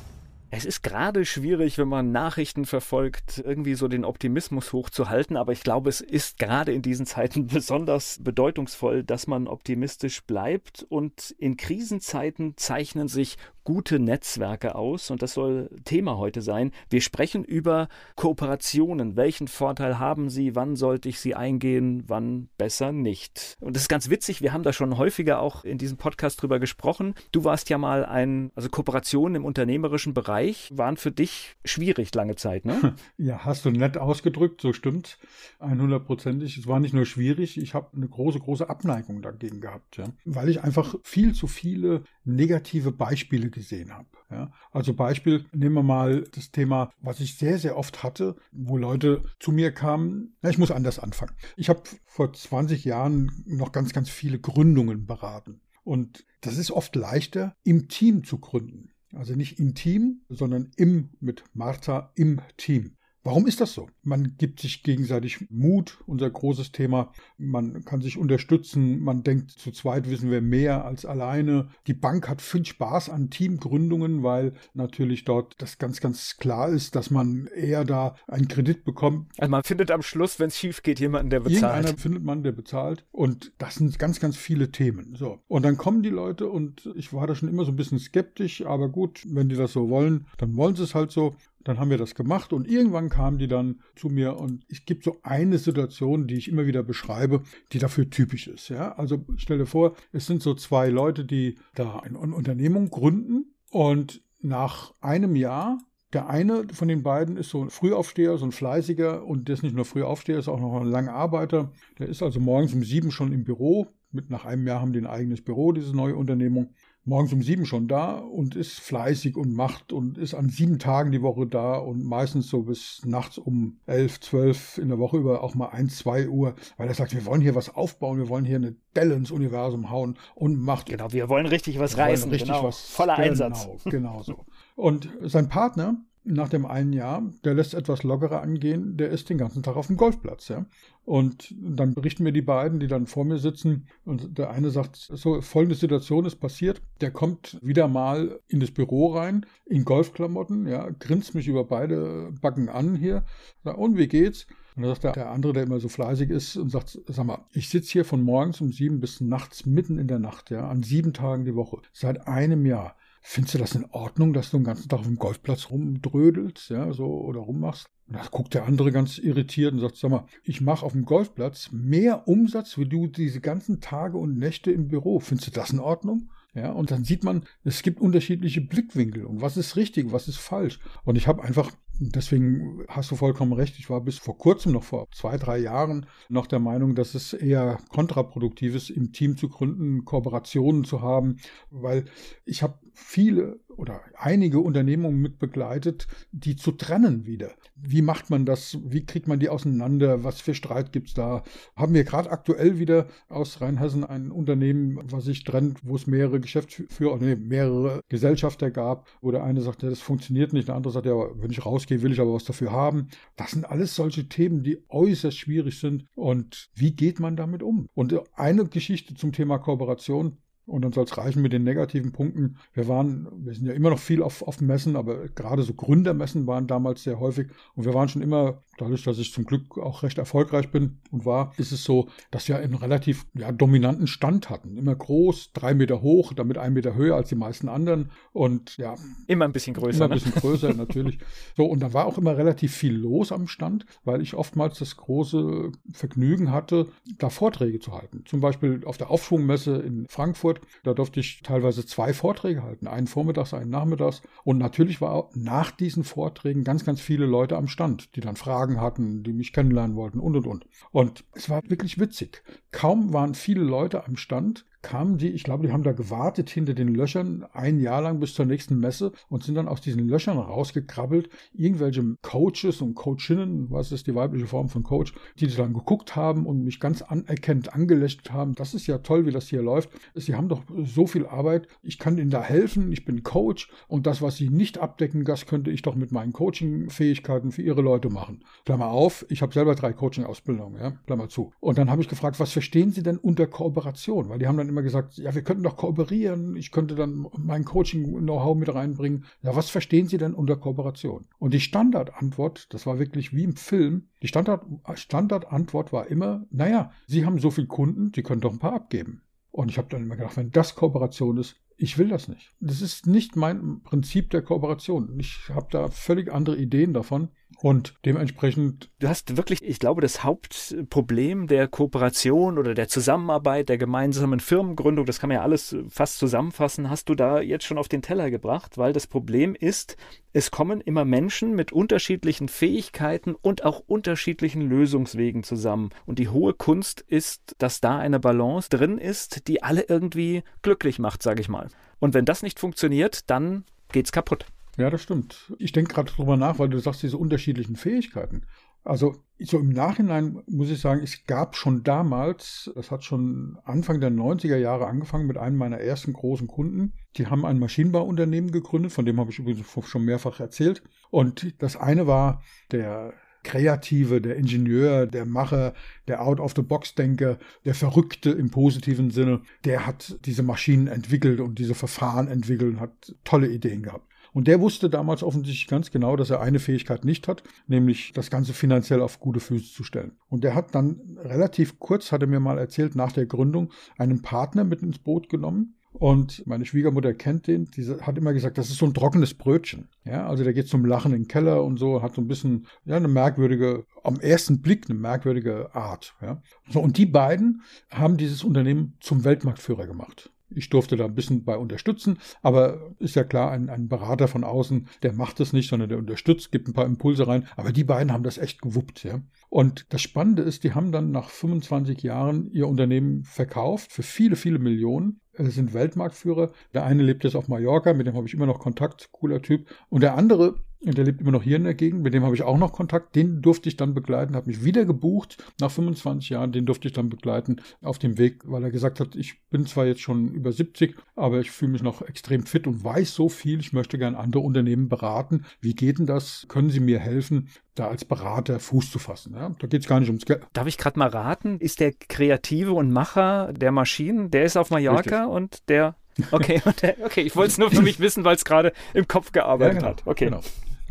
Es 0.49 0.65
ist 0.65 0.81
gerade 0.81 1.23
schwierig, 1.23 1.77
wenn 1.77 1.87
man 1.87 2.11
Nachrichten 2.11 2.65
verfolgt, 2.65 3.37
irgendwie 3.37 3.75
so 3.75 3.87
den 3.87 4.03
Optimismus 4.03 4.73
hochzuhalten, 4.73 5.37
aber 5.37 5.51
ich 5.51 5.61
glaube, 5.61 5.89
es 5.89 6.01
ist 6.01 6.39
gerade 6.39 6.73
in 6.73 6.81
diesen 6.81 7.05
Zeiten 7.05 7.45
besonders 7.53 8.17
bedeutungsvoll, 8.19 9.03
dass 9.03 9.27
man 9.27 9.47
optimistisch 9.47 10.23
bleibt 10.23 10.83
und 10.89 11.35
in 11.37 11.57
Krisenzeiten 11.57 12.57
zeichnen 12.57 13.07
sich 13.07 13.37
gute 13.63 13.99
Netzwerke 13.99 14.75
aus 14.75 15.11
und 15.11 15.21
das 15.21 15.33
soll 15.33 15.69
Thema 15.85 16.17
heute 16.17 16.41
sein. 16.41 16.71
Wir 16.89 17.01
sprechen 17.01 17.43
über 17.43 17.87
Kooperationen. 18.15 19.15
Welchen 19.15 19.47
Vorteil 19.47 19.99
haben 19.99 20.29
sie? 20.29 20.55
Wann 20.55 20.75
sollte 20.75 21.09
ich 21.09 21.19
sie 21.19 21.35
eingehen? 21.35 22.03
Wann 22.07 22.49
besser 22.57 22.91
nicht? 22.91 23.57
Und 23.59 23.75
das 23.75 23.83
ist 23.83 23.89
ganz 23.89 24.09
witzig. 24.09 24.41
Wir 24.41 24.53
haben 24.53 24.63
da 24.63 24.73
schon 24.73 24.97
häufiger 24.97 25.39
auch 25.39 25.63
in 25.63 25.77
diesem 25.77 25.97
Podcast 25.97 26.41
drüber 26.41 26.59
gesprochen. 26.59 27.13
Du 27.31 27.43
warst 27.43 27.69
ja 27.69 27.77
mal 27.77 28.05
ein, 28.05 28.51
also 28.55 28.69
Kooperationen 28.69 29.35
im 29.35 29.45
unternehmerischen 29.45 30.13
Bereich 30.13 30.69
waren 30.73 30.97
für 30.97 31.11
dich 31.11 31.55
schwierig 31.63 32.13
lange 32.15 32.35
Zeit, 32.35 32.65
ne? 32.65 32.95
Ja, 33.17 33.45
hast 33.45 33.65
du 33.65 33.71
nett 33.71 33.97
ausgedrückt, 33.97 34.61
so 34.61 34.73
stimmt. 34.73 35.19
100%ig. 35.59 36.57
Es 36.57 36.67
war 36.67 36.79
nicht 36.79 36.93
nur 36.93 37.05
schwierig, 37.05 37.59
ich 37.59 37.73
habe 37.73 37.89
eine 37.95 38.07
große, 38.07 38.39
große 38.39 38.69
Abneigung 38.69 39.21
dagegen 39.21 39.61
gehabt, 39.61 39.97
ja. 39.97 40.05
Weil 40.25 40.49
ich 40.49 40.63
einfach 40.63 40.95
viel 41.03 41.33
zu 41.33 41.47
viele 41.47 42.03
negative 42.23 42.91
Beispiele 42.91 43.50
gesehen 43.51 43.93
habe. 43.93 44.09
Ja. 44.29 44.51
Also 44.71 44.93
Beispiel, 44.93 45.45
nehmen 45.51 45.75
wir 45.75 45.83
mal 45.83 46.23
das 46.33 46.51
Thema, 46.51 46.91
was 46.99 47.19
ich 47.19 47.37
sehr, 47.37 47.57
sehr 47.57 47.77
oft 47.77 48.03
hatte, 48.03 48.35
wo 48.51 48.77
Leute 48.77 49.21
zu 49.39 49.51
mir 49.51 49.71
kamen. 49.71 50.35
Na, 50.41 50.49
ich 50.49 50.57
muss 50.57 50.71
anders 50.71 50.99
anfangen. 50.99 51.35
Ich 51.57 51.69
habe 51.69 51.83
vor 52.05 52.33
20 52.33 52.85
Jahren 52.85 53.31
noch 53.45 53.71
ganz, 53.71 53.93
ganz 53.93 54.09
viele 54.09 54.39
Gründungen 54.39 55.05
beraten. 55.05 55.61
Und 55.83 56.25
das 56.41 56.57
ist 56.57 56.71
oft 56.71 56.95
leichter, 56.95 57.55
im 57.63 57.87
Team 57.87 58.23
zu 58.23 58.39
gründen. 58.39 58.91
Also 59.13 59.35
nicht 59.35 59.59
im 59.59 59.75
Team, 59.75 60.21
sondern 60.29 60.71
im 60.77 61.09
mit 61.19 61.43
Martha 61.53 62.11
im 62.15 62.39
Team. 62.57 62.95
Warum 63.23 63.45
ist 63.45 63.61
das 63.61 63.73
so? 63.73 63.87
Man 64.03 64.35
gibt 64.37 64.59
sich 64.59 64.81
gegenseitig 64.81 65.49
Mut, 65.51 65.99
unser 66.07 66.29
großes 66.29 66.71
Thema. 66.71 67.11
Man 67.37 67.85
kann 67.85 68.01
sich 68.01 68.17
unterstützen. 68.17 68.99
Man 68.99 69.23
denkt, 69.23 69.51
zu 69.51 69.71
zweit 69.71 70.09
wissen 70.09 70.31
wir 70.31 70.41
mehr 70.41 70.85
als 70.85 71.05
alleine. 71.05 71.69
Die 71.85 71.93
Bank 71.93 72.27
hat 72.27 72.41
viel 72.41 72.65
Spaß 72.65 73.09
an 73.09 73.29
Teamgründungen, 73.29 74.23
weil 74.23 74.53
natürlich 74.73 75.23
dort 75.23 75.61
das 75.61 75.77
ganz, 75.77 76.01
ganz 76.01 76.37
klar 76.37 76.69
ist, 76.69 76.95
dass 76.95 77.11
man 77.11 77.47
eher 77.47 77.85
da 77.85 78.15
einen 78.27 78.47
Kredit 78.47 78.83
bekommt. 78.83 79.31
Also 79.37 79.51
man 79.51 79.63
findet 79.63 79.91
am 79.91 80.01
Schluss, 80.01 80.39
wenn 80.39 80.47
es 80.47 80.57
schief 80.57 80.81
geht, 80.81 80.99
jemanden, 80.99 81.29
der 81.29 81.41
bezahlt. 81.41 81.61
Irgendeiner 81.61 81.97
findet 81.97 82.23
man, 82.23 82.43
der 82.43 82.53
bezahlt. 82.53 83.05
Und 83.11 83.53
das 83.59 83.75
sind 83.75 83.99
ganz, 83.99 84.19
ganz 84.19 84.35
viele 84.35 84.71
Themen. 84.71 85.15
So. 85.15 85.39
Und 85.47 85.63
dann 85.63 85.77
kommen 85.77 86.01
die 86.01 86.09
Leute 86.09 86.49
und 86.49 86.89
ich 86.95 87.13
war 87.13 87.27
da 87.27 87.35
schon 87.35 87.49
immer 87.49 87.65
so 87.65 87.71
ein 87.71 87.75
bisschen 87.75 87.99
skeptisch, 87.99 88.65
aber 88.65 88.89
gut, 88.89 89.21
wenn 89.27 89.49
die 89.49 89.55
das 89.55 89.73
so 89.73 89.89
wollen, 89.89 90.25
dann 90.37 90.55
wollen 90.55 90.75
sie 90.75 90.83
es 90.83 90.95
halt 90.95 91.11
so. 91.11 91.35
Dann 91.63 91.79
haben 91.79 91.89
wir 91.89 91.97
das 91.97 92.15
gemacht 92.15 92.53
und 92.53 92.67
irgendwann 92.67 93.09
kamen 93.09 93.37
die 93.37 93.47
dann 93.47 93.81
zu 93.95 94.09
mir 94.09 94.37
und 94.37 94.65
es 94.69 94.85
gibt 94.85 95.03
so 95.03 95.17
eine 95.23 95.57
Situation, 95.57 96.27
die 96.27 96.35
ich 96.35 96.47
immer 96.47 96.65
wieder 96.65 96.83
beschreibe, 96.83 97.43
die 97.71 97.79
dafür 97.79 98.09
typisch 98.09 98.47
ist. 98.47 98.69
Ja? 98.69 98.93
Also 98.93 99.25
stell 99.37 99.57
dir 99.57 99.65
vor, 99.65 99.95
es 100.11 100.25
sind 100.25 100.41
so 100.41 100.53
zwei 100.53 100.89
Leute, 100.89 101.25
die 101.25 101.57
da 101.75 101.99
eine 101.99 102.17
Unternehmung 102.17 102.89
gründen 102.89 103.53
und 103.69 104.21
nach 104.39 104.93
einem 105.01 105.35
Jahr 105.35 105.77
der 106.13 106.27
eine 106.29 106.67
von 106.73 106.89
den 106.89 107.03
beiden 107.03 107.37
ist 107.37 107.49
so 107.49 107.61
ein 107.61 107.69
Frühaufsteher, 107.69 108.37
so 108.37 108.45
ein 108.45 108.51
fleißiger 108.51 109.25
und 109.25 109.47
der 109.47 109.53
ist 109.53 109.63
nicht 109.63 109.75
nur 109.75 109.85
Frühaufsteher, 109.85 110.39
ist 110.39 110.49
auch 110.49 110.59
noch 110.59 110.81
ein 110.81 110.87
langer 110.87 111.13
Arbeiter. 111.13 111.71
Der 111.99 112.09
ist 112.09 112.21
also 112.21 112.39
morgens 112.39 112.73
um 112.73 112.83
sieben 112.83 113.11
schon 113.11 113.31
im 113.31 113.45
Büro. 113.45 113.87
Mit 114.11 114.29
nach 114.29 114.43
einem 114.43 114.67
Jahr 114.67 114.81
haben 114.81 114.91
die 114.91 114.99
ein 114.99 115.07
eigenes 115.07 115.41
Büro, 115.41 115.71
diese 115.71 115.95
neue 115.95 116.17
Unternehmung 116.17 116.73
morgens 117.03 117.33
um 117.33 117.41
sieben 117.41 117.65
schon 117.65 117.87
da 117.87 118.19
und 118.19 118.55
ist 118.55 118.79
fleißig 118.79 119.35
und 119.35 119.53
macht 119.53 119.91
und 119.91 120.17
ist 120.17 120.33
an 120.33 120.49
sieben 120.49 120.77
Tagen 120.77 121.11
die 121.11 121.21
Woche 121.21 121.47
da 121.47 121.75
und 121.75 122.03
meistens 122.03 122.47
so 122.47 122.63
bis 122.63 123.01
nachts 123.05 123.37
um 123.37 123.79
elf, 123.87 124.19
zwölf 124.19 124.77
in 124.77 124.89
der 124.89 124.99
Woche 124.99 125.17
über 125.17 125.43
auch 125.43 125.55
mal 125.55 125.69
ein, 125.69 125.89
zwei 125.89 126.27
Uhr, 126.27 126.55
weil 126.77 126.87
er 126.87 126.93
sagt, 126.93 127.13
wir 127.13 127.25
wollen 127.25 127.41
hier 127.41 127.55
was 127.55 127.73
aufbauen, 127.73 128.19
wir 128.19 128.29
wollen 128.29 128.45
hier 128.45 128.57
eine 128.57 128.75
Delle 128.95 129.15
ins 129.15 129.31
Universum 129.31 129.89
hauen 129.89 130.17
und 130.35 130.59
macht. 130.59 130.89
Genau, 130.89 131.11
wir 131.11 131.29
wollen 131.29 131.45
richtig 131.45 131.79
was 131.79 131.97
reißen, 131.97 132.29
richtig 132.29 132.49
genau. 132.49 132.65
was. 132.65 132.81
Voller 132.81 133.15
genau, 133.15 133.27
Einsatz. 133.27 133.67
Genau 133.85 134.21
so. 134.21 134.45
Und 134.75 135.09
sein 135.21 135.49
Partner, 135.49 136.03
nach 136.23 136.49
dem 136.49 136.65
einen 136.65 136.93
Jahr, 136.93 137.23
der 137.43 137.55
lässt 137.55 137.73
etwas 137.73 138.03
lockerer 138.03 138.41
angehen, 138.41 138.95
der 138.97 139.09
ist 139.09 139.29
den 139.29 139.37
ganzen 139.37 139.63
Tag 139.63 139.75
auf 139.75 139.87
dem 139.87 139.97
Golfplatz, 139.97 140.49
ja. 140.49 140.65
Und 141.03 141.55
dann 141.59 141.95
berichten 141.95 142.23
mir 142.23 142.31
die 142.31 142.43
beiden, 142.43 142.79
die 142.79 142.87
dann 142.87 143.07
vor 143.07 143.25
mir 143.25 143.39
sitzen, 143.39 143.87
und 144.05 144.37
der 144.37 144.51
eine 144.51 144.69
sagt, 144.69 144.95
so 144.95 145.41
folgende 145.41 145.75
Situation 145.75 146.25
ist 146.25 146.35
passiert, 146.35 146.81
der 147.01 147.09
kommt 147.09 147.57
wieder 147.63 147.87
mal 147.87 148.39
in 148.47 148.59
das 148.59 148.69
Büro 148.69 149.07
rein, 149.15 149.45
in 149.65 149.83
Golfklamotten, 149.83 150.67
ja, 150.67 150.89
grinst 150.99 151.33
mich 151.33 151.47
über 151.47 151.63
beide 151.63 152.31
Backen 152.39 152.69
an 152.69 152.95
hier, 152.95 153.23
sagt, 153.63 153.79
und 153.79 153.97
wie 153.97 154.07
geht's? 154.07 154.45
Und 154.75 154.83
dann 154.83 154.95
sagt 154.95 155.15
der 155.15 155.31
andere, 155.31 155.53
der 155.53 155.63
immer 155.63 155.79
so 155.79 155.89
fleißig 155.89 156.29
ist, 156.29 156.55
und 156.55 156.69
sagt, 156.69 156.99
sag 157.07 157.25
mal, 157.25 157.45
ich 157.51 157.69
sitze 157.69 157.91
hier 157.93 158.05
von 158.05 158.21
morgens 158.21 158.61
um 158.61 158.71
sieben 158.71 158.99
bis 158.99 159.21
nachts 159.21 159.65
mitten 159.65 159.97
in 159.97 160.07
der 160.07 160.19
Nacht, 160.19 160.51
ja, 160.51 160.69
an 160.69 160.83
sieben 160.83 161.13
Tagen 161.13 161.45
die 161.45 161.55
Woche, 161.55 161.79
seit 161.93 162.27
einem 162.27 162.65
Jahr. 162.65 162.95
Findest 163.23 163.53
du 163.53 163.59
das 163.59 163.75
in 163.75 163.85
Ordnung, 163.91 164.33
dass 164.33 164.49
du 164.49 164.57
den 164.57 164.63
ganzen 164.63 164.89
Tag 164.89 164.99
auf 164.99 165.05
dem 165.05 165.17
Golfplatz 165.17 165.69
rumdrödelst, 165.69 166.71
ja, 166.71 166.91
so 166.91 167.05
oder 167.05 167.39
rummachst? 167.39 167.87
Und 168.07 168.15
da 168.15 168.23
guckt 168.29 168.53
der 168.53 168.65
andere 168.65 168.91
ganz 168.91 169.19
irritiert 169.19 169.73
und 169.73 169.79
sagt, 169.79 169.95
sag 169.95 170.11
mal, 170.11 170.25
ich 170.43 170.59
mache 170.59 170.85
auf 170.85 170.93
dem 170.93 171.05
Golfplatz 171.05 171.69
mehr 171.71 172.27
Umsatz 172.27 172.77
wie 172.77 172.87
du 172.87 173.07
diese 173.07 173.39
ganzen 173.39 173.79
Tage 173.79 174.17
und 174.17 174.37
Nächte 174.37 174.71
im 174.71 174.87
Büro. 174.87 175.19
Findest 175.19 175.47
du 175.47 175.51
das 175.51 175.71
in 175.71 175.79
Ordnung? 175.79 176.29
Ja, 176.53 176.71
und 176.71 176.91
dann 176.91 177.05
sieht 177.05 177.23
man, 177.23 177.43
es 177.63 177.83
gibt 177.83 178.01
unterschiedliche 178.01 178.59
Blickwinkel 178.59 179.25
und 179.25 179.39
was 179.39 179.55
ist 179.55 179.77
richtig, 179.77 180.11
was 180.11 180.27
ist 180.27 180.37
falsch. 180.37 180.79
Und 181.05 181.15
ich 181.15 181.27
habe 181.27 181.43
einfach 181.43 181.71
Deswegen 182.03 182.83
hast 182.87 183.11
du 183.11 183.15
vollkommen 183.15 183.53
recht. 183.53 183.77
Ich 183.77 183.91
war 183.91 184.01
bis 184.01 184.17
vor 184.17 184.35
kurzem, 184.35 184.71
noch 184.71 184.83
vor 184.83 185.07
zwei, 185.11 185.37
drei 185.37 185.59
Jahren, 185.59 186.07
noch 186.29 186.47
der 186.47 186.57
Meinung, 186.57 186.95
dass 186.95 187.13
es 187.13 187.31
eher 187.33 187.77
kontraproduktiv 187.89 188.73
ist, 188.73 188.89
im 188.89 189.11
Team 189.11 189.37
zu 189.37 189.49
gründen, 189.49 190.03
Kooperationen 190.03 190.83
zu 190.83 191.01
haben, 191.01 191.37
weil 191.69 192.05
ich 192.43 192.63
habe 192.63 192.79
viele 192.93 193.59
oder 193.77 194.01
einige 194.15 194.59
Unternehmungen 194.59 195.19
mit 195.19 195.39
begleitet, 195.39 196.07
die 196.31 196.55
zu 196.55 196.71
trennen 196.71 197.25
wieder. 197.25 197.51
Wie 197.75 198.01
macht 198.01 198.29
man 198.29 198.45
das? 198.45 198.77
Wie 198.83 199.05
kriegt 199.05 199.27
man 199.27 199.39
die 199.39 199.49
auseinander? 199.49 200.23
Was 200.23 200.41
für 200.41 200.53
Streit 200.53 200.91
gibt 200.91 201.07
es 201.07 201.13
da? 201.13 201.43
Haben 201.75 201.93
wir 201.93 202.03
gerade 202.03 202.31
aktuell 202.31 202.79
wieder 202.79 203.07
aus 203.29 203.61
Rheinhessen 203.61 204.03
ein 204.03 204.31
Unternehmen, 204.31 204.99
was 205.05 205.25
sich 205.25 205.43
trennt, 205.43 205.79
wo 205.83 205.95
es 205.95 206.07
mehrere 206.07 206.39
Geschäftsführer, 206.39 207.17
nee, 207.17 207.35
mehrere 207.35 208.01
Gesellschafter 208.09 208.71
gab, 208.71 209.07
wo 209.21 209.31
der 209.31 209.43
eine 209.43 209.61
sagt, 209.61 209.83
ja, 209.83 209.89
das 209.89 209.99
funktioniert 209.99 210.53
nicht, 210.53 210.67
der 210.67 210.75
andere 210.75 210.93
sagt, 210.93 211.05
ja, 211.05 211.15
wenn 211.35 211.51
ich 211.51 211.65
rausgehe, 211.65 211.90
will 211.99 212.11
ich 212.11 212.19
aber 212.21 212.33
was 212.33 212.45
dafür 212.45 212.71
haben. 212.71 213.07
Das 213.35 213.51
sind 213.51 213.65
alles 213.65 213.95
solche 213.95 214.29
Themen, 214.29 214.63
die 214.63 214.83
äußerst 214.89 215.37
schwierig 215.37 215.79
sind. 215.79 216.05
Und 216.15 216.69
wie 216.75 216.95
geht 216.95 217.19
man 217.19 217.35
damit 217.35 217.63
um? 217.63 217.87
Und 217.93 218.13
eine 218.35 218.65
Geschichte 218.65 219.15
zum 219.15 219.31
Thema 219.33 219.57
Kooperation, 219.57 220.37
und 220.65 220.83
dann 220.83 220.91
soll 220.91 221.05
es 221.05 221.17
reichen 221.17 221.41
mit 221.41 221.53
den 221.53 221.63
negativen 221.63 222.11
Punkten. 222.11 222.57
Wir 222.73 222.87
waren, 222.87 223.27
wir 223.45 223.53
sind 223.53 223.65
ja 223.65 223.73
immer 223.73 223.89
noch 223.89 223.99
viel 223.99 224.21
auf, 224.21 224.41
auf 224.43 224.61
Messen, 224.61 224.95
aber 224.95 225.27
gerade 225.29 225.63
so 225.63 225.73
Gründermessen 225.73 226.47
waren 226.47 226.67
damals 226.67 227.03
sehr 227.03 227.19
häufig. 227.19 227.47
Und 227.75 227.85
wir 227.85 227.93
waren 227.93 228.09
schon 228.09 228.21
immer, 228.21 228.63
dadurch, 228.77 229.03
dass 229.03 229.17
ich 229.17 229.33
zum 229.33 229.45
Glück 229.45 229.77
auch 229.77 230.03
recht 230.03 230.17
erfolgreich 230.17 230.69
bin 230.69 230.99
und 231.11 231.25
war, 231.25 231.53
ist 231.57 231.71
es 231.71 231.83
so, 231.83 232.09
dass 232.29 232.47
wir 232.47 232.57
einen 232.57 232.75
relativ 232.75 233.25
ja, 233.33 233.51
dominanten 233.51 234.07
Stand 234.07 234.49
hatten. 234.49 234.77
Immer 234.77 234.95
groß, 234.95 235.51
drei 235.53 235.73
Meter 235.73 236.01
hoch, 236.01 236.33
damit 236.33 236.57
ein 236.57 236.73
Meter 236.73 236.95
höher 236.95 237.15
als 237.15 237.29
die 237.29 237.35
meisten 237.35 237.67
anderen. 237.67 238.11
Und 238.31 238.77
ja. 238.77 238.95
Immer 239.27 239.45
ein 239.45 239.53
bisschen 239.53 239.73
größer. 239.73 240.05
Immer 240.05 240.05
ein 240.05 240.09
ne? 240.09 240.15
bisschen 240.15 240.33
größer, 240.33 240.73
natürlich. 240.75 241.19
So, 241.57 241.65
und 241.65 241.79
da 241.79 241.93
war 241.93 242.05
auch 242.05 242.17
immer 242.17 242.37
relativ 242.37 242.73
viel 242.73 242.93
los 242.93 243.31
am 243.31 243.47
Stand, 243.47 243.85
weil 244.03 244.21
ich 244.21 244.35
oftmals 244.35 244.79
das 244.79 244.95
große 244.95 245.71
Vergnügen 245.91 246.51
hatte, 246.51 246.87
da 247.17 247.29
Vorträge 247.29 247.79
zu 247.79 247.93
halten. 247.93 248.23
Zum 248.25 248.41
Beispiel 248.41 248.83
auf 248.85 248.97
der 248.97 249.09
Aufschwungmesse 249.09 249.77
in 249.77 250.05
Frankfurt 250.07 250.50
Frankfurt. 250.51 250.61
Da 250.83 250.93
durfte 250.93 251.19
ich 251.19 251.41
teilweise 251.41 251.85
zwei 251.85 252.13
Vorträge 252.13 252.63
halten, 252.63 252.87
einen 252.87 253.07
vormittags, 253.07 253.53
einen 253.53 253.69
nachmittags. 253.69 254.21
Und 254.43 254.57
natürlich 254.57 255.01
war 255.01 255.29
nach 255.33 255.71
diesen 255.71 256.03
Vorträgen 256.03 256.63
ganz, 256.63 256.85
ganz 256.85 257.01
viele 257.01 257.25
Leute 257.25 257.57
am 257.57 257.67
Stand, 257.67 258.15
die 258.15 258.21
dann 258.21 258.35
Fragen 258.35 258.81
hatten, 258.81 259.23
die 259.23 259.33
mich 259.33 259.53
kennenlernen 259.53 259.95
wollten 259.95 260.19
und 260.19 260.35
und 260.35 260.47
und. 260.47 260.65
Und 260.91 261.23
es 261.33 261.49
war 261.49 261.61
wirklich 261.67 261.99
witzig. 261.99 262.43
Kaum 262.71 263.13
waren 263.13 263.35
viele 263.35 263.63
Leute 263.63 264.05
am 264.05 264.17
Stand, 264.17 264.65
kamen 264.81 265.17
die, 265.17 265.29
ich 265.29 265.43
glaube, 265.43 265.65
die 265.65 265.73
haben 265.73 265.83
da 265.83 265.91
gewartet 265.91 266.49
hinter 266.49 266.73
den 266.73 266.89
Löchern 266.89 267.45
ein 267.53 267.79
Jahr 267.79 268.01
lang 268.01 268.19
bis 268.19 268.33
zur 268.33 268.45
nächsten 268.45 268.79
Messe 268.79 269.11
und 269.29 269.43
sind 269.43 269.55
dann 269.55 269.67
aus 269.67 269.81
diesen 269.81 270.07
Löchern 270.07 270.37
rausgekrabbelt. 270.37 271.29
Irgendwelche 271.53 272.17
Coaches 272.21 272.81
und 272.81 272.95
Coachinnen, 272.95 273.69
was 273.69 273.91
ist 273.91 274.07
die 274.07 274.15
weibliche 274.15 274.47
Form 274.47 274.69
von 274.69 274.83
Coach, 274.83 275.13
die 275.39 275.47
dann 275.47 275.73
geguckt 275.73 276.15
haben 276.15 276.45
und 276.45 276.63
mich 276.63 276.79
ganz 276.79 277.01
anerkennend 277.01 277.73
angelächelt 277.73 278.31
haben. 278.31 278.55
Das 278.55 278.73
ist 278.73 278.87
ja 278.87 278.99
toll, 278.99 279.25
wie 279.25 279.31
das 279.31 279.47
hier 279.47 279.61
läuft. 279.61 279.89
Sie 280.15 280.35
haben 280.35 280.49
doch 280.49 280.63
so 280.83 281.05
viel 281.05 281.25
Arbeit. 281.25 281.67
Ich 281.83 281.99
kann 281.99 282.17
Ihnen 282.17 282.29
da 282.29 282.41
helfen. 282.41 282.91
Ich 282.91 283.05
bin 283.05 283.23
Coach 283.23 283.69
und 283.87 284.07
das, 284.07 284.21
was 284.21 284.37
Sie 284.37 284.49
nicht 284.49 284.79
abdecken, 284.79 285.25
das 285.25 285.45
könnte 285.45 285.71
ich 285.71 285.81
doch 285.81 285.95
mit 285.95 286.11
meinen 286.11 286.33
Coaching-Fähigkeiten 286.33 287.51
für 287.51 287.61
Ihre 287.61 287.81
Leute 287.81 288.09
machen. 288.09 288.43
Klammer 288.65 288.87
auf, 288.87 289.25
ich 289.29 289.41
habe 289.41 289.53
selber 289.53 289.75
drei 289.75 289.93
Coaching-Ausbildungen, 289.93 290.79
ja, 290.79 290.91
Klammer 291.05 291.29
zu. 291.29 291.51
Und 291.59 291.77
dann 291.77 291.91
habe 291.91 292.01
ich 292.01 292.09
gefragt, 292.09 292.39
was 292.39 292.51
verstehen 292.51 292.91
Sie 292.91 293.03
denn 293.03 293.17
unter 293.17 293.47
Kooperation? 293.47 294.29
Weil 294.29 294.39
die 294.39 294.47
haben 294.47 294.57
dann 294.57 294.70
immer 294.71 294.81
gesagt, 294.81 295.17
ja, 295.17 295.33
wir 295.35 295.43
könnten 295.43 295.63
doch 295.63 295.77
kooperieren, 295.77 296.55
ich 296.55 296.71
könnte 296.71 296.95
dann 296.95 297.27
mein 297.37 297.65
Coaching-Know-how 297.65 298.57
mit 298.57 298.73
reinbringen. 298.73 299.25
Ja, 299.41 299.55
was 299.55 299.69
verstehen 299.69 300.07
Sie 300.07 300.17
denn 300.17 300.33
unter 300.33 300.55
Kooperation? 300.55 301.27
Und 301.39 301.53
die 301.53 301.59
Standardantwort, 301.59 302.73
das 302.73 302.85
war 302.85 302.99
wirklich 302.99 303.35
wie 303.35 303.43
im 303.43 303.55
Film, 303.55 304.07
die 304.21 304.27
Standard, 304.27 304.65
Standardantwort 304.95 305.93
war 305.93 306.07
immer, 306.07 306.45
naja, 306.49 306.91
Sie 307.07 307.25
haben 307.25 307.39
so 307.39 307.51
viele 307.51 307.67
Kunden, 307.67 308.11
Sie 308.15 308.23
können 308.23 308.41
doch 308.41 308.53
ein 308.53 308.59
paar 308.59 308.73
abgeben. 308.73 309.21
Und 309.51 309.69
ich 309.69 309.77
habe 309.77 309.89
dann 309.89 310.03
immer 310.03 310.15
gedacht, 310.15 310.37
wenn 310.37 310.51
das 310.51 310.75
Kooperation 310.75 311.37
ist, 311.37 311.57
ich 311.77 311.97
will 311.97 312.09
das 312.09 312.27
nicht. 312.27 312.53
Das 312.59 312.81
ist 312.81 313.07
nicht 313.07 313.35
mein 313.35 313.81
Prinzip 313.81 314.29
der 314.29 314.43
Kooperation. 314.43 315.19
Ich 315.19 315.49
habe 315.49 315.67
da 315.71 315.89
völlig 315.89 316.31
andere 316.31 316.55
Ideen 316.57 316.93
davon. 316.93 317.29
Und 317.57 317.93
dementsprechend. 318.05 318.89
Du 318.99 319.07
hast 319.07 319.37
wirklich, 319.37 319.63
ich 319.63 319.79
glaube, 319.79 320.01
das 320.01 320.23
Hauptproblem 320.23 321.47
der 321.47 321.67
Kooperation 321.67 322.57
oder 322.57 322.73
der 322.73 322.87
Zusammenarbeit, 322.87 323.69
der 323.69 323.77
gemeinsamen 323.77 324.39
Firmengründung, 324.39 325.05
das 325.05 325.19
kann 325.19 325.27
man 325.27 325.35
ja 325.35 325.43
alles 325.43 325.75
fast 325.89 326.17
zusammenfassen, 326.17 326.89
hast 326.89 327.09
du 327.09 327.15
da 327.15 327.39
jetzt 327.39 327.65
schon 327.65 327.77
auf 327.77 327.87
den 327.87 328.01
Teller 328.01 328.31
gebracht, 328.31 328.77
weil 328.77 328.93
das 328.93 329.05
Problem 329.05 329.53
ist, 329.53 329.95
es 330.33 330.49
kommen 330.49 330.81
immer 330.81 331.05
Menschen 331.05 331.55
mit 331.55 331.71
unterschiedlichen 331.71 332.47
Fähigkeiten 332.47 333.35
und 333.35 333.63
auch 333.63 333.79
unterschiedlichen 333.85 334.61
Lösungswegen 334.61 335.43
zusammen. 335.43 335.89
Und 336.05 336.19
die 336.19 336.29
hohe 336.29 336.53
Kunst 336.53 337.01
ist, 337.01 337.55
dass 337.59 337.81
da 337.81 337.99
eine 337.99 338.19
Balance 338.19 338.69
drin 338.69 338.97
ist, 338.97 339.47
die 339.47 339.61
alle 339.61 339.83
irgendwie 339.83 340.43
glücklich 340.61 340.99
macht, 340.99 341.21
sage 341.21 341.41
ich 341.41 341.49
mal. 341.49 341.67
Und 341.99 342.13
wenn 342.13 342.25
das 342.25 342.43
nicht 342.43 342.59
funktioniert, 342.59 343.29
dann 343.29 343.65
geht's 343.91 344.11
kaputt. 344.11 344.45
Ja, 344.77 344.89
das 344.89 345.01
stimmt. 345.01 345.53
Ich 345.59 345.71
denke 345.71 345.93
gerade 345.93 346.11
drüber 346.11 346.37
nach, 346.37 346.59
weil 346.59 346.69
du 346.69 346.79
sagst, 346.79 347.03
diese 347.03 347.17
unterschiedlichen 347.17 347.75
Fähigkeiten. 347.75 348.43
Also 348.83 349.15
so 349.37 349.59
im 349.59 349.69
Nachhinein 349.69 350.41
muss 350.47 350.71
ich 350.71 350.79
sagen, 350.79 351.01
es 351.03 351.25
gab 351.25 351.55
schon 351.55 351.83
damals, 351.83 352.71
das 352.75 352.89
hat 352.89 353.03
schon 353.03 353.59
Anfang 353.63 354.01
der 354.01 354.09
90er 354.09 354.57
Jahre 354.57 354.87
angefangen 354.87 355.27
mit 355.27 355.37
einem 355.37 355.57
meiner 355.57 355.79
ersten 355.79 356.13
großen 356.13 356.47
Kunden. 356.47 356.93
Die 357.17 357.27
haben 357.27 357.45
ein 357.45 357.59
Maschinenbauunternehmen 357.59 358.51
gegründet, 358.51 358.91
von 358.91 359.05
dem 359.05 359.19
habe 359.19 359.29
ich 359.29 359.39
übrigens 359.39 359.67
schon 359.87 360.05
mehrfach 360.05 360.39
erzählt. 360.39 360.81
Und 361.11 361.61
das 361.61 361.75
eine 361.75 362.07
war 362.07 362.41
der 362.71 363.13
Kreative, 363.43 364.21
der 364.21 364.35
Ingenieur, 364.35 365.07
der 365.07 365.25
Macher, 365.25 365.73
der 366.07 366.23
Out-of-the-Box-Denker, 366.23 367.37
der 367.65 367.75
Verrückte 367.75 368.31
im 368.31 368.49
positiven 368.49 369.11
Sinne, 369.11 369.41
der 369.65 369.85
hat 369.85 370.17
diese 370.25 370.43
Maschinen 370.43 370.87
entwickelt 370.87 371.39
und 371.39 371.59
diese 371.59 371.75
Verfahren 371.75 372.27
entwickelt 372.27 372.75
und 372.75 372.79
hat 372.79 373.15
tolle 373.23 373.47
Ideen 373.47 373.83
gehabt. 373.83 374.10
Und 374.33 374.47
der 374.47 374.61
wusste 374.61 374.89
damals 374.89 375.23
offensichtlich 375.23 375.67
ganz 375.67 375.91
genau, 375.91 376.15
dass 376.15 376.29
er 376.29 376.41
eine 376.41 376.59
Fähigkeit 376.59 377.03
nicht 377.03 377.27
hat, 377.27 377.43
nämlich 377.67 378.13
das 378.13 378.29
Ganze 378.29 378.53
finanziell 378.53 379.01
auf 379.01 379.19
gute 379.19 379.39
Füße 379.39 379.73
zu 379.73 379.83
stellen. 379.83 380.13
Und 380.29 380.43
der 380.43 380.55
hat 380.55 380.73
dann 380.73 381.17
relativ 381.17 381.79
kurz, 381.79 382.11
hat 382.11 382.21
er 382.21 382.27
mir 382.27 382.39
mal 382.39 382.57
erzählt, 382.57 382.95
nach 382.95 383.11
der 383.11 383.25
Gründung 383.25 383.71
einen 383.97 384.21
Partner 384.21 384.63
mit 384.63 384.81
ins 384.81 384.99
Boot 384.99 385.29
genommen, 385.29 385.75
und 385.93 386.47
meine 386.47 386.65
Schwiegermutter 386.65 387.13
kennt 387.13 387.47
den, 387.47 387.65
die 387.65 387.85
hat 388.01 388.17
immer 388.17 388.33
gesagt, 388.33 388.57
das 388.57 388.69
ist 388.69 388.77
so 388.77 388.85
ein 388.85 388.93
trockenes 388.93 389.33
Brötchen. 389.33 389.89
Ja, 390.05 390.27
also 390.27 390.43
der 390.43 390.53
geht 390.53 390.67
zum 390.67 390.85
Lachen 390.85 391.11
in 391.11 391.23
den 391.23 391.27
Keller 391.27 391.63
und 391.63 391.77
so, 391.77 392.01
hat 392.01 392.15
so 392.15 392.21
ein 392.21 392.27
bisschen, 392.27 392.67
ja, 392.85 392.95
eine 392.95 393.09
merkwürdige, 393.09 393.85
am 394.03 394.19
ersten 394.19 394.61
Blick 394.61 394.89
eine 394.89 394.97
merkwürdige 394.97 395.75
Art. 395.75 396.15
Ja. 396.21 396.41
So, 396.69 396.79
und 396.79 396.97
die 396.97 397.05
beiden 397.05 397.61
haben 397.89 398.17
dieses 398.17 398.43
Unternehmen 398.43 398.95
zum 399.01 399.25
Weltmarktführer 399.25 399.85
gemacht. 399.85 400.31
Ich 400.55 400.69
durfte 400.69 400.95
da 400.97 401.05
ein 401.05 401.15
bisschen 401.15 401.43
bei 401.43 401.57
unterstützen, 401.57 402.19
aber 402.41 402.91
ist 402.99 403.15
ja 403.15 403.23
klar, 403.23 403.51
ein, 403.51 403.69
ein 403.69 403.87
Berater 403.87 404.27
von 404.27 404.43
außen, 404.43 404.87
der 405.03 405.13
macht 405.13 405.39
das 405.39 405.53
nicht, 405.53 405.69
sondern 405.69 405.89
der 405.89 405.97
unterstützt, 405.97 406.51
gibt 406.51 406.67
ein 406.67 406.73
paar 406.73 406.85
Impulse 406.85 407.27
rein. 407.27 407.47
Aber 407.55 407.71
die 407.71 407.83
beiden 407.83 408.11
haben 408.11 408.23
das 408.23 408.37
echt 408.37 408.61
gewuppt, 408.61 409.03
ja. 409.03 409.21
Und 409.49 409.85
das 409.89 410.01
Spannende 410.01 410.43
ist, 410.43 410.63
die 410.63 410.73
haben 410.73 410.91
dann 410.91 411.11
nach 411.11 411.29
25 411.29 412.03
Jahren 412.03 412.49
ihr 412.51 412.67
Unternehmen 412.67 413.23
verkauft 413.23 413.91
für 413.91 414.03
viele, 414.03 414.35
viele 414.35 414.59
Millionen 414.59 415.19
sind 415.37 415.73
Weltmarktführer. 415.73 416.51
Der 416.73 416.85
eine 416.85 417.03
lebt 417.03 417.23
jetzt 417.23 417.35
auf 417.35 417.47
Mallorca, 417.47 417.93
mit 417.93 418.07
dem 418.07 418.15
habe 418.15 418.27
ich 418.27 418.33
immer 418.33 418.45
noch 418.45 418.59
Kontakt, 418.59 419.11
cooler 419.11 419.41
Typ. 419.41 419.67
Und 419.89 420.01
der 420.01 420.17
andere 420.17 420.55
der 420.83 421.05
lebt 421.05 421.21
immer 421.21 421.31
noch 421.31 421.43
hier 421.43 421.57
in 421.57 421.63
der 421.63 421.75
Gegend, 421.75 422.01
mit 422.01 422.13
dem 422.13 422.23
habe 422.23 422.35
ich 422.35 422.41
auch 422.41 422.57
noch 422.57 422.73
Kontakt. 422.73 423.15
Den 423.15 423.41
durfte 423.41 423.69
ich 423.69 423.77
dann 423.77 423.93
begleiten, 423.93 424.35
habe 424.35 424.47
mich 424.47 424.63
wieder 424.63 424.83
gebucht 424.83 425.43
nach 425.59 425.69
25 425.69 426.29
Jahren. 426.29 426.51
Den 426.51 426.65
durfte 426.65 426.87
ich 426.87 426.93
dann 426.93 427.09
begleiten 427.09 427.61
auf 427.81 427.99
dem 427.99 428.17
Weg, 428.17 428.41
weil 428.45 428.63
er 428.63 428.71
gesagt 428.71 428.99
hat, 428.99 429.15
ich 429.15 429.41
bin 429.49 429.67
zwar 429.67 429.85
jetzt 429.85 430.01
schon 430.01 430.29
über 430.33 430.51
70, 430.51 430.95
aber 431.15 431.39
ich 431.39 431.51
fühle 431.51 431.73
mich 431.73 431.83
noch 431.83 432.01
extrem 432.01 432.45
fit 432.45 432.65
und 432.65 432.83
weiß 432.83 433.13
so 433.13 433.29
viel. 433.29 433.59
Ich 433.59 433.73
möchte 433.73 433.99
gerne 433.99 434.17
andere 434.17 434.41
Unternehmen 434.41 434.89
beraten. 434.89 435.45
Wie 435.59 435.75
geht 435.75 435.99
denn 435.99 436.07
das? 436.07 436.45
Können 436.47 436.71
Sie 436.71 436.79
mir 436.79 436.99
helfen, 436.99 437.49
da 437.75 437.87
als 437.87 438.03
Berater 438.03 438.59
Fuß 438.59 438.89
zu 438.89 438.97
fassen? 438.97 439.35
Ja, 439.35 439.55
da 439.59 439.67
geht 439.67 439.81
es 439.81 439.87
gar 439.87 439.99
nicht 439.99 440.09
ums 440.09 440.25
Geld. 440.25 440.41
Darf 440.53 440.65
ich 440.65 440.79
gerade 440.79 440.97
mal 440.97 441.09
raten? 441.09 441.59
Ist 441.59 441.79
der 441.79 441.93
Kreative 441.93 442.73
und 442.73 442.91
Macher 442.91 443.53
der 443.53 443.71
Maschinen, 443.71 444.31
der 444.31 444.45
ist 444.45 444.57
auf 444.57 444.71
Mallorca 444.71 445.25
Richtig. 445.25 445.35
und 445.35 445.69
der 445.69 445.95
Okay, 446.31 446.61
okay, 447.05 447.21
ich 447.21 447.35
wollte 447.35 447.51
es 447.51 447.57
nur 447.57 447.71
für 447.71 447.81
mich 447.83 447.99
wissen, 447.99 448.23
weil 448.23 448.35
es 448.35 448.45
gerade 448.45 448.73
im 448.93 449.07
Kopf 449.07 449.31
gearbeitet 449.31 449.75
ja, 449.75 449.79
genau, 449.79 449.91
hat. 449.91 450.03
Okay. 450.05 450.25
Genau. 450.25 450.41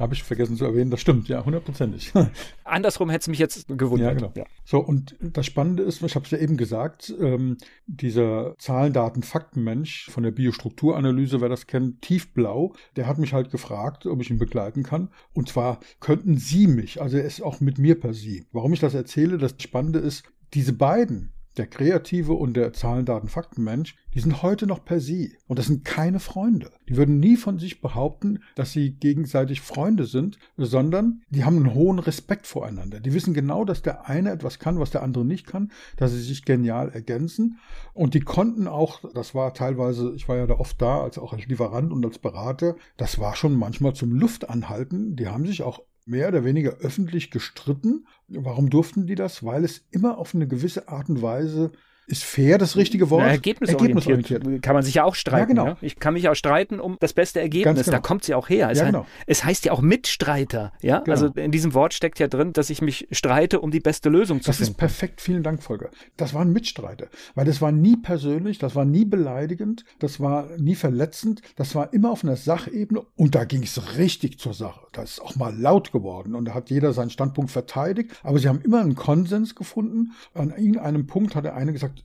Habe 0.00 0.14
ich 0.14 0.22
vergessen 0.22 0.56
zu 0.56 0.64
erwähnen, 0.64 0.90
das 0.90 1.02
stimmt, 1.02 1.28
ja, 1.28 1.44
hundertprozentig. 1.44 2.12
Andersrum 2.64 3.10
hätte 3.10 3.20
es 3.20 3.28
mich 3.28 3.38
jetzt 3.38 3.68
gewundert. 3.68 4.00
Ja, 4.00 4.14
genau. 4.14 4.32
Ja. 4.34 4.44
So, 4.64 4.78
und 4.80 5.14
das 5.20 5.44
Spannende 5.44 5.82
ist, 5.82 6.02
ich 6.02 6.14
habe 6.14 6.24
es 6.24 6.30
ja 6.30 6.38
eben 6.38 6.56
gesagt, 6.56 7.14
ähm, 7.20 7.58
dieser 7.86 8.54
Zahlen, 8.58 8.94
Daten, 8.94 9.22
Faktenmensch 9.22 10.08
von 10.10 10.22
der 10.22 10.30
Biostrukturanalyse, 10.30 11.42
wer 11.42 11.50
das 11.50 11.66
kennt, 11.66 12.00
tiefblau, 12.00 12.72
der 12.96 13.06
hat 13.06 13.18
mich 13.18 13.34
halt 13.34 13.50
gefragt, 13.50 14.06
ob 14.06 14.22
ich 14.22 14.30
ihn 14.30 14.38
begleiten 14.38 14.84
kann. 14.84 15.10
Und 15.34 15.50
zwar 15.50 15.80
könnten 16.00 16.38
Sie 16.38 16.66
mich, 16.66 17.02
also 17.02 17.18
er 17.18 17.24
ist 17.24 17.42
auch 17.42 17.60
mit 17.60 17.78
mir 17.78 18.00
per 18.00 18.14
Sie. 18.14 18.46
Warum 18.52 18.72
ich 18.72 18.80
das 18.80 18.94
erzähle, 18.94 19.36
das 19.36 19.54
Spannende 19.58 19.98
ist, 19.98 20.24
diese 20.54 20.72
beiden, 20.72 21.32
der 21.60 21.66
Kreative 21.66 22.32
und 22.32 22.54
der 22.54 22.72
Zahlen, 22.72 23.04
Daten, 23.04 23.28
Faktenmensch, 23.28 23.94
die 24.14 24.20
sind 24.20 24.42
heute 24.42 24.66
noch 24.66 24.82
per 24.82 24.98
sie. 24.98 25.36
Und 25.46 25.58
das 25.58 25.66
sind 25.66 25.84
keine 25.84 26.18
Freunde. 26.18 26.70
Die 26.88 26.96
würden 26.96 27.20
nie 27.20 27.36
von 27.36 27.58
sich 27.58 27.82
behaupten, 27.82 28.40
dass 28.54 28.72
sie 28.72 28.92
gegenseitig 28.92 29.60
Freunde 29.60 30.06
sind, 30.06 30.38
sondern 30.56 31.20
die 31.28 31.44
haben 31.44 31.56
einen 31.56 31.74
hohen 31.74 31.98
Respekt 31.98 32.46
voreinander. 32.46 32.98
Die 32.98 33.12
wissen 33.12 33.34
genau, 33.34 33.66
dass 33.66 33.82
der 33.82 34.08
eine 34.08 34.30
etwas 34.30 34.58
kann, 34.58 34.80
was 34.80 34.90
der 34.90 35.02
andere 35.02 35.26
nicht 35.26 35.46
kann, 35.46 35.70
dass 35.98 36.12
sie 36.12 36.22
sich 36.22 36.46
genial 36.46 36.88
ergänzen. 36.88 37.58
Und 37.92 38.14
die 38.14 38.20
konnten 38.20 38.66
auch, 38.66 39.02
das 39.12 39.34
war 39.34 39.52
teilweise, 39.52 40.14
ich 40.16 40.28
war 40.30 40.38
ja 40.38 40.46
da 40.46 40.54
oft 40.54 40.80
da, 40.80 41.02
als 41.02 41.18
auch 41.18 41.34
als 41.34 41.46
Lieferant 41.46 41.92
und 41.92 42.04
als 42.06 42.18
Berater, 42.18 42.76
das 42.96 43.18
war 43.18 43.36
schon 43.36 43.54
manchmal 43.54 43.92
zum 43.92 44.12
Luftanhalten. 44.12 45.14
Die 45.14 45.28
haben 45.28 45.46
sich 45.46 45.62
auch 45.62 45.82
mehr 46.10 46.28
oder 46.28 46.44
weniger 46.44 46.72
öffentlich 46.78 47.30
gestritten. 47.30 48.06
Warum 48.28 48.68
durften 48.68 49.06
die 49.06 49.14
das? 49.14 49.44
Weil 49.44 49.64
es 49.64 49.86
immer 49.90 50.18
auf 50.18 50.34
eine 50.34 50.48
gewisse 50.48 50.88
Art 50.88 51.08
und 51.08 51.22
Weise 51.22 51.72
ist 52.10 52.24
fair 52.24 52.58
das 52.58 52.76
richtige 52.76 53.08
Wort? 53.08 53.22
Na, 53.22 53.30
ergebnisorientiert. 53.30 54.10
ergebnisorientiert. 54.20 54.62
Kann 54.62 54.74
man 54.74 54.82
sich 54.82 54.94
ja 54.94 55.04
auch 55.04 55.14
streiten. 55.14 55.56
Ja, 55.56 55.62
genau. 55.62 55.66
Ja? 55.66 55.76
Ich 55.80 55.98
kann 55.98 56.14
mich 56.14 56.28
auch 56.28 56.34
streiten 56.34 56.80
um 56.80 56.96
das 56.98 57.12
beste 57.12 57.40
Ergebnis. 57.40 57.84
Genau. 57.84 57.96
Da 57.96 58.00
kommt 58.00 58.24
sie 58.24 58.32
ja 58.32 58.36
auch 58.36 58.48
her. 58.48 58.70
Es, 58.70 58.78
ja, 58.78 58.86
genau. 58.86 59.06
es, 59.26 59.44
heißt 59.44 59.64
ja 59.64 59.72
auch 59.72 59.80
Mitstreiter. 59.80 60.72
Ja? 60.82 60.98
Genau. 60.98 61.12
Also 61.12 61.26
in 61.28 61.52
diesem 61.52 61.72
Wort 61.72 61.94
steckt 61.94 62.18
ja 62.18 62.26
drin, 62.26 62.52
dass 62.52 62.68
ich 62.68 62.82
mich 62.82 63.06
streite, 63.12 63.60
um 63.60 63.70
die 63.70 63.80
beste 63.80 64.08
Lösung 64.08 64.40
zu 64.40 64.48
das 64.48 64.56
finden. 64.56 64.72
Das 64.72 64.74
ist 64.74 64.78
perfekt. 64.78 65.20
Vielen 65.20 65.42
Dank, 65.42 65.62
Volker. 65.62 65.90
Das 66.16 66.34
waren 66.34 66.52
Mitstreiter. 66.52 67.06
Weil 67.34 67.44
das 67.44 67.62
war 67.62 67.70
nie 67.70 67.96
persönlich, 67.96 68.58
das 68.58 68.74
war 68.74 68.84
nie 68.84 69.04
beleidigend, 69.04 69.84
das 70.00 70.18
war 70.18 70.48
nie 70.58 70.74
verletzend, 70.74 71.42
das 71.56 71.74
war 71.74 71.92
immer 71.92 72.10
auf 72.10 72.24
einer 72.24 72.36
Sachebene 72.36 73.02
und 73.16 73.34
da 73.34 73.44
ging 73.44 73.62
es 73.62 73.96
richtig 73.98 74.38
zur 74.38 74.54
Sache. 74.54 74.80
Da 74.92 75.02
ist 75.02 75.20
auch 75.20 75.36
mal 75.36 75.56
laut 75.56 75.92
geworden 75.92 76.34
und 76.34 76.46
da 76.46 76.54
hat 76.54 76.70
jeder 76.70 76.92
seinen 76.92 77.10
Standpunkt 77.10 77.50
verteidigt. 77.50 78.10
Aber 78.22 78.38
sie 78.38 78.48
haben 78.48 78.60
immer 78.62 78.80
einen 78.80 78.96
Konsens 78.96 79.54
gefunden. 79.54 80.12
An 80.34 80.50
irgendeinem 80.50 81.06
Punkt 81.06 81.36
hat 81.36 81.44
der 81.44 81.54
eine 81.54 81.72
gesagt, 81.72 81.99